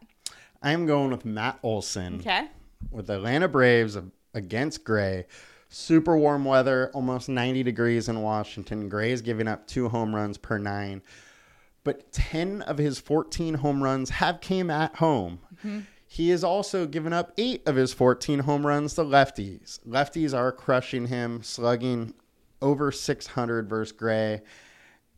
I 0.63 0.73
am 0.73 0.87
going 0.87 1.11
with 1.11 1.25
Matt 1.25 1.59
Olson. 1.63 2.17
Okay. 2.21 2.49
with 2.91 3.07
the 3.07 3.15
Atlanta 3.15 3.49
Braves 3.49 3.97
against 4.35 4.85
Gray. 4.85 5.27
Super 5.69 6.17
warm 6.17 6.45
weather, 6.45 6.91
almost 6.95 7.29
90 7.29 7.63
degrees 7.63 8.09
in 8.09 8.23
Washington. 8.23 8.89
Gray 8.89 9.13
is 9.13 9.23
giving 9.23 9.47
up 9.47 9.67
two 9.67 9.89
home 9.89 10.15
runs 10.15 10.39
per 10.39 10.57
nine, 10.59 11.03
but 11.85 12.11
10 12.13 12.63
of 12.63 12.79
his 12.79 12.99
14 12.99 13.55
home 13.55 13.83
runs 13.83 14.11
have 14.11 14.41
came 14.41 14.71
at 14.71 14.97
home. 14.97 15.41
Mm-hmm. 15.57 15.81
He 16.07 16.31
has 16.31 16.43
also 16.43 16.87
given 16.87 17.13
up 17.13 17.33
eight 17.37 17.69
of 17.69 17.77
his 17.77 17.93
14 17.93 18.41
home 18.41 18.67
runs 18.67 18.95
to 18.95 19.03
lefties. 19.03 19.79
Lefties 19.87 20.33
are 20.33 20.51
crushing 20.51 21.07
him, 21.07 21.43
slugging 21.43 22.15
over 22.63 22.91
600 22.91 23.69
versus 23.69 23.93
Gray. 23.93 24.41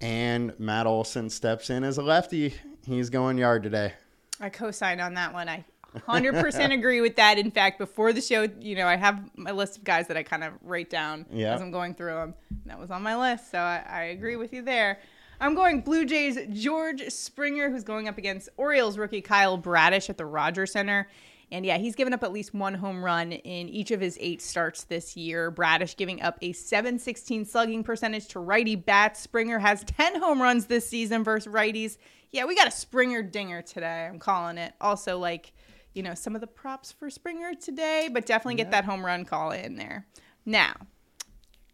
And 0.01 0.59
Matt 0.59 0.87
Olson 0.87 1.31
steps 1.31 1.71
in 1.71 1.85
as 1.85 1.99
a 1.99 2.03
lefty. 2.03 2.55
He's 2.87 3.09
going 3.09 3.39
yard 3.39 3.63
today. 3.63 3.93
I 4.41 4.49
co-signed 4.49 5.01
on 5.01 5.15
that 5.15 5.33
one. 5.33 5.49
I 5.49 5.65
100% 5.97 6.73
agree 6.73 7.01
with 7.01 7.17
that. 7.17 7.39
In 7.39 7.51
fact, 7.51 7.79
before 7.79 8.13
the 8.13 8.21
show, 8.21 8.47
you 8.61 8.77
know, 8.77 8.87
I 8.87 8.97
have 8.97 9.21
my 9.37 9.51
list 9.51 9.79
of 9.79 9.85
guys 9.85 10.07
that 10.09 10.17
I 10.17 10.23
kind 10.23 10.45
of 10.45 10.53
write 10.63 10.91
down 10.91 11.27
Yeah. 11.33 11.55
as 11.55 11.61
I'm 11.61 11.71
going 11.71 11.95
through 11.95 12.15
them. 12.15 12.35
That 12.67 12.79
was 12.79 12.91
on 12.91 13.03
my 13.03 13.17
list, 13.17 13.51
so 13.51 13.59
I, 13.59 13.85
I 13.89 14.03
agree 14.05 14.37
with 14.37 14.53
you 14.53 14.63
there. 14.63 14.99
I'm 15.41 15.55
going 15.55 15.81
Blue 15.81 16.05
Jays 16.05 16.39
George 16.53 17.03
Springer, 17.09 17.71
who's 17.71 17.83
going 17.85 18.09
up 18.09 18.19
against 18.19 18.49
Orioles 18.57 18.99
rookie 18.99 19.23
Kyle 19.23 19.57
Bradish 19.57 20.11
at 20.11 20.19
the 20.19 20.27
Rogers 20.27 20.73
Centre. 20.73 21.09
And 21.53 21.67
yeah, 21.67 21.79
he's 21.79 21.97
given 21.97 22.13
up 22.13 22.23
at 22.23 22.31
least 22.31 22.55
one 22.55 22.75
home 22.75 23.05
run 23.05 23.33
in 23.33 23.69
each 23.69 23.91
of 23.91 24.01
his 24.01 24.17
eight 24.21 24.41
starts 24.41 24.85
this 24.85 25.17
year. 25.17 25.51
Bradish 25.51 25.97
giving 25.97 26.23
up 26.23 26.39
a 26.43 26.53
716 26.53 27.45
slugging 27.47 27.83
percentage 27.83 28.29
to 28.29 28.39
righty 28.39 28.77
bats. 28.77 29.19
Springer 29.21 29.59
has 29.59 29.83
10 29.85 30.21
home 30.21 30.41
runs 30.41 30.67
this 30.67 30.89
season 30.89 31.25
versus 31.25 31.53
righties. 31.53 31.97
Yeah, 32.31 32.45
we 32.45 32.55
got 32.55 32.69
a 32.69 32.71
Springer 32.71 33.23
dinger 33.23 33.63
today. 33.63 34.07
I'm 34.09 34.21
calling 34.21 34.59
it. 34.59 34.75
Also, 34.81 35.19
like, 35.19 35.53
you 35.95 36.03
know, 36.03 36.15
some 36.15 36.35
of 36.35 36.41
the 36.41 36.47
props 36.47 36.93
for 36.93 37.11
Springer 37.11 37.55
today, 37.55 38.09
but 38.13 38.27
definitely 38.27 38.57
get 38.57 38.71
that 38.71 38.85
home 38.85 39.05
run 39.05 39.25
call 39.25 39.51
in 39.51 39.77
there. 39.77 40.07
Now, 40.47 40.75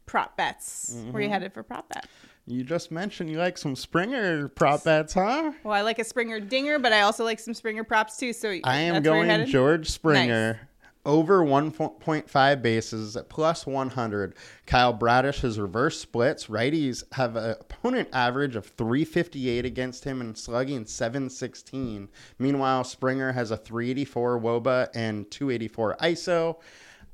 prop 0.06 0.36
bets. 0.36 0.92
Where 0.94 1.16
are 1.16 1.20
you 1.20 1.26
mm-hmm. 1.26 1.32
headed 1.32 1.52
for 1.52 1.62
prop 1.62 1.88
bet? 1.88 2.06
You 2.46 2.62
just 2.62 2.92
mentioned 2.92 3.28
you 3.28 3.38
like 3.38 3.58
some 3.58 3.74
Springer 3.74 4.48
prop 4.48 4.84
bets, 4.84 5.14
huh? 5.14 5.52
Well, 5.64 5.74
I 5.74 5.82
like 5.82 5.98
a 5.98 6.04
Springer 6.04 6.38
dinger, 6.38 6.78
but 6.78 6.92
I 6.92 7.00
also 7.00 7.24
like 7.24 7.40
some 7.40 7.54
Springer 7.54 7.82
props 7.82 8.16
too. 8.16 8.32
So 8.32 8.56
I 8.64 8.78
am 8.78 8.94
where 8.94 9.00
going? 9.00 9.46
George 9.46 9.90
Springer 9.90 10.68
over 11.06 11.42
1.5 11.42 12.62
bases 12.62 13.16
at 13.16 13.28
plus 13.30 13.64
100. 13.64 14.34
Kyle 14.66 14.92
Bradish 14.92 15.40
has 15.40 15.58
reverse 15.58 15.98
splits. 15.98 16.48
Righties 16.48 17.04
have 17.14 17.36
an 17.36 17.52
opponent 17.52 18.08
average 18.12 18.56
of 18.56 18.66
358 18.66 19.64
against 19.64 20.04
him 20.04 20.20
and 20.20 20.36
slugging 20.36 20.84
716. 20.84 22.08
Meanwhile, 22.38 22.84
Springer 22.84 23.32
has 23.32 23.52
a 23.52 23.56
384 23.56 24.40
wOBA 24.40 24.88
and 24.94 25.30
284 25.30 25.96
ISO. 26.02 26.56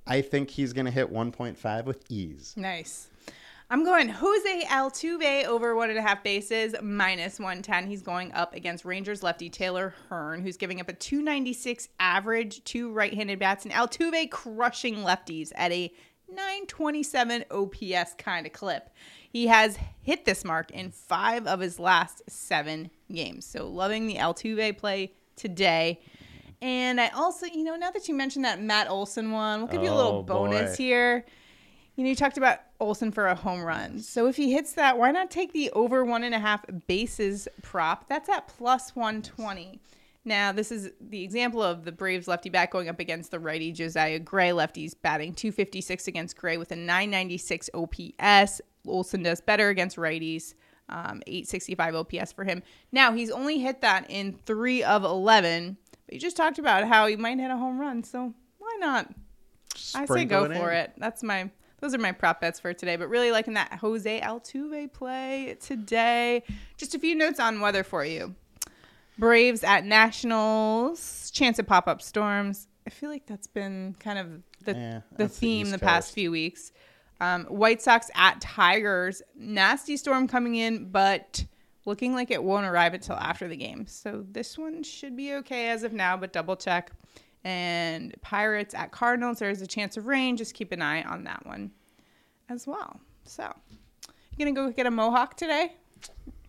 I 0.07 0.23
think 0.23 0.51
he's 0.51 0.73
going 0.73 0.87
to 0.87 0.91
hit 0.91 1.13
1.5 1.13 1.85
with 1.85 2.05
ease. 2.09 2.55
Nice. 2.57 3.09
I'm 3.73 3.85
going 3.85 4.11
Jose 4.11 4.65
Altuve 4.67 5.47
over 5.47 5.75
one 5.75 5.89
and 5.89 5.99
a 5.99 6.03
half 6.03 6.23
bases 6.23 6.75
minus 6.83 7.39
110. 7.39 7.87
He's 7.87 8.03
going 8.03 8.31
up 8.35 8.55
against 8.55 8.85
Rangers 8.85 9.23
lefty 9.23 9.49
Taylor 9.49 9.95
Hearn, 10.11 10.43
who's 10.43 10.59
giving 10.59 10.79
up 10.79 10.91
a 10.91 10.93
296 10.93 11.89
average 11.99 12.63
to 12.65 12.93
right 12.93 13.15
handed 13.15 13.39
bats, 13.39 13.65
and 13.65 13.73
Altuve 13.73 14.31
crushing 14.31 14.97
lefties 14.97 15.53
at 15.55 15.73
a 15.73 15.91
927 16.29 17.47
OPS 17.51 18.13
kind 18.19 18.45
of 18.45 18.53
clip. 18.53 18.91
He 19.31 19.47
has 19.47 19.79
hit 20.03 20.27
this 20.27 20.45
mark 20.45 20.71
in 20.73 20.91
five 20.91 21.47
of 21.47 21.61
his 21.61 21.79
last 21.79 22.21
seven 22.29 22.91
games. 23.11 23.47
So 23.47 23.67
loving 23.67 24.07
the 24.07 24.17
Altuve 24.17 24.77
play 24.77 25.15
today. 25.35 25.99
And 26.61 27.01
I 27.01 27.09
also, 27.09 27.47
you 27.47 27.65
know, 27.65 27.77
now 27.77 27.91
that 27.93 28.07
you 28.07 28.15
mentioned 28.15 28.45
that 28.45 28.61
Matt 28.61 28.91
Olson 28.91 29.31
one, 29.31 29.61
we'll 29.61 29.69
give 29.69 29.83
you 29.83 29.89
a 29.91 29.97
little 29.97 30.19
Oh, 30.19 30.23
bonus 30.23 30.77
boy. 30.77 30.85
here 30.85 31.25
You 31.97 32.05
know, 32.05 32.11
you 32.11 32.17
talked 32.17 32.39
about 32.39 32.61
Olson 32.81 33.13
for 33.13 33.27
a 33.27 33.35
home 33.35 33.63
run. 33.63 33.99
So 34.01 34.27
if 34.27 34.37
he 34.37 34.53
hits 34.53 34.73
that, 34.75 34.97
why 34.97 35.11
not 35.11 35.31
take 35.31 35.53
the 35.53 35.71
over 35.73 36.05
one 36.05 36.25
and 36.25 36.35
a 36.35 36.39
half 36.39 36.65
bases 36.87 37.49
prop? 37.61 38.09
That's 38.09 38.31
at 38.31 38.49
plus 38.49 38.97
120. 38.97 39.79
Now, 40.25 40.53
this 40.53 40.71
is 40.71 40.91
the 41.01 41.23
example 41.23 41.63
of 41.63 41.85
the 41.85 41.93
Braves 41.93 42.29
lefty 42.29 42.49
back 42.49 42.71
going 42.71 42.89
up 42.89 43.01
against 43.01 43.31
the 43.31 43.41
righty 43.41 43.73
Josiah 43.73 44.21
Gray. 44.21 44.51
Lefties 44.51 44.95
batting 45.01 45.35
256 45.35 46.07
against 46.07 46.37
Gray 46.37 46.57
with 46.57 46.71
a 46.71 46.77
996 46.77 47.69
OPS. 47.75 48.61
Olson 48.87 49.23
does 49.23 49.41
better 49.41 49.69
against 49.69 49.97
righties. 49.97 50.55
Um, 50.89 51.23
865 51.27 51.95
OPS 51.95 52.33
for 52.33 52.45
him. 52.45 52.63
Now, 52.91 53.13
he's 53.13 53.31
only 53.31 53.59
hit 53.59 53.81
that 53.81 54.07
in 54.09 54.35
three 54.47 54.83
of 54.83 55.05
11. 55.05 55.77
But 56.07 56.15
you 56.15 56.21
just 56.21 56.37
talked 56.37 56.59
about 56.59 56.87
how 56.87 57.07
he 57.07 57.17
might 57.17 57.39
hit 57.39 57.51
a 57.51 57.57
home 57.57 57.81
run. 57.81 58.05
So 58.05 58.33
why 58.59 58.77
not? 58.79 59.13
I 59.95 60.05
say 60.07 60.25
go 60.25 60.47
for 60.47 60.71
in. 60.71 60.79
it. 60.79 60.93
That's 60.99 61.23
my 61.23 61.51
those 61.83 61.95
are 61.95 61.99
my 61.99 62.13
prop 62.13 62.41
bets 62.41 62.61
for 62.61 62.73
today. 62.73 62.95
But 62.97 63.09
really 63.09 63.33
liking 63.33 63.55
that 63.55 63.75
Jose 63.81 64.21
Altuve 64.21 64.93
play 64.93 65.57
today. 65.61 66.45
Just 66.79 66.95
a 66.95 66.99
few 66.99 67.15
notes 67.17 67.41
on 67.41 67.61
weather 67.61 67.83
for 67.83 68.05
you. 68.05 68.37
Braves 69.19 69.65
at 69.65 69.85
Nationals. 69.85 71.31
Chance 71.33 71.59
of 71.59 71.67
pop 71.67 71.89
up 71.89 72.01
storms. 72.01 72.69
I 72.87 72.91
feel 72.91 73.11
like 73.11 73.27
that's 73.27 73.49
been 73.49 73.97
kind 73.99 74.19
of 74.19 74.29
the 74.65 74.73
Yeah, 74.73 75.01
the 75.11 75.25
that's 75.25 75.35
the 75.35 75.41
theme 75.41 75.71
the 75.71 75.79
past 75.79 76.15
few 76.15 76.31
weeks. 76.31 76.73
Um, 77.21 77.47
White 77.47 77.83
Sox 77.83 78.11
at 78.15 78.41
Tigers. 78.41 79.21
Nasty 79.37 79.97
storm 79.97 80.29
coming 80.29 80.55
in, 80.55 80.89
but 80.91 81.45
looking 81.85 82.15
like 82.15 82.31
it 82.31 82.43
won't 82.43 82.65
arrive 82.65 82.95
until 82.95 83.17
after 83.17 83.49
the 83.49 83.57
game. 83.57 83.89
So 83.89 84.25
this 84.31 84.57
one 84.57 84.85
should 84.85 85.17
be 85.17 85.35
okay 85.35 85.69
as 85.69 85.83
of 85.83 85.93
now, 85.93 86.17
but 86.17 86.33
double 86.33 86.55
check. 86.55 86.93
And 87.45 88.15
Pirates 88.23 88.75
at 88.75 88.93
Cardinals. 88.93 89.39
There's 89.41 89.63
a 89.63 89.67
chance 89.67 89.97
of 89.97 90.07
rain. 90.07 90.37
Just 90.37 90.55
keep 90.55 90.71
an 90.73 90.81
eye 90.83 91.03
on 91.03 91.25
that 91.25 91.45
one 91.45 91.73
as 92.49 92.67
well. 92.67 93.01
So, 93.25 93.53
you 94.37 94.39
gonna 94.39 94.53
go 94.53 94.71
get 94.71 94.87
a 94.87 94.91
mohawk 94.91 95.37
today? 95.37 95.73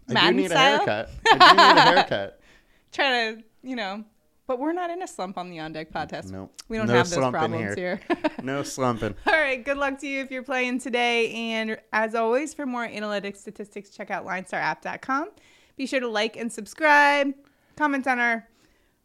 I 0.10 0.14
Maddon 0.14 0.36
do 0.36 0.42
need 0.44 0.52
style? 0.52 0.76
a 0.76 0.78
haircut. 0.78 1.10
I 1.28 1.50
do 1.50 1.58
need 1.58 1.78
a 1.78 1.82
haircut. 1.96 2.40
Try 2.92 3.10
to, 3.34 3.44
you 3.64 3.76
know, 3.76 4.04
but 4.46 4.60
we're 4.60 4.74
not 4.74 4.90
in 4.92 5.02
a 5.02 5.08
slump 5.08 5.38
on 5.38 5.50
the 5.50 5.60
on 5.60 5.72
deck 5.74 5.92
podcast. 5.92 6.30
Nope. 6.32 6.54
We 6.68 6.78
don't 6.78 6.88
No 6.88 6.94
have 6.96 7.10
those 7.10 7.30
problems 7.32 7.76
here. 7.76 8.00
here. 8.08 8.18
No 8.44 8.62
slumping. 8.62 9.16
All 9.26 9.34
right, 9.34 9.64
good 9.64 9.78
luck 9.78 9.98
to 10.00 10.08
you 10.08 10.22
if 10.22 10.30
you're 10.30 10.44
playing 10.44 10.80
today. 10.80 11.32
And 11.34 11.78
as 11.94 12.14
always, 12.14 12.54
for 12.54 12.66
more 12.66 12.86
analytics 12.88 13.38
statistics, 13.38 13.90
check 13.90 14.12
out 14.12 14.26
linestarapp.com. 14.26 15.30
Be 15.78 15.86
sure 15.88 16.02
to 16.02 16.08
like 16.10 16.36
and 16.36 16.52
subscribe. 16.52 17.34
Comment 17.78 18.06
on 18.06 18.20
our 18.20 18.48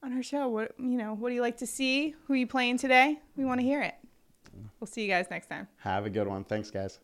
on 0.02 0.12
our 0.12 0.22
show. 0.22 0.48
What 0.48 0.72
you 0.78 0.96
know, 0.96 1.14
what 1.14 1.28
do 1.28 1.34
you 1.34 1.42
like 1.42 1.58
to 1.58 1.66
see? 1.66 2.14
Who 2.26 2.34
you 2.34 2.46
playing 2.46 2.78
today? 2.78 3.18
We 3.36 3.44
want 3.44 3.60
to 3.60 3.66
hear 3.66 3.82
it. 3.82 3.94
We'll 4.80 4.86
see 4.86 5.02
you 5.02 5.08
guys 5.08 5.26
next 5.30 5.48
time. 5.48 5.68
Have 5.78 6.06
a 6.06 6.10
good 6.10 6.26
one. 6.26 6.44
Thanks, 6.44 6.70
guys. 6.70 6.96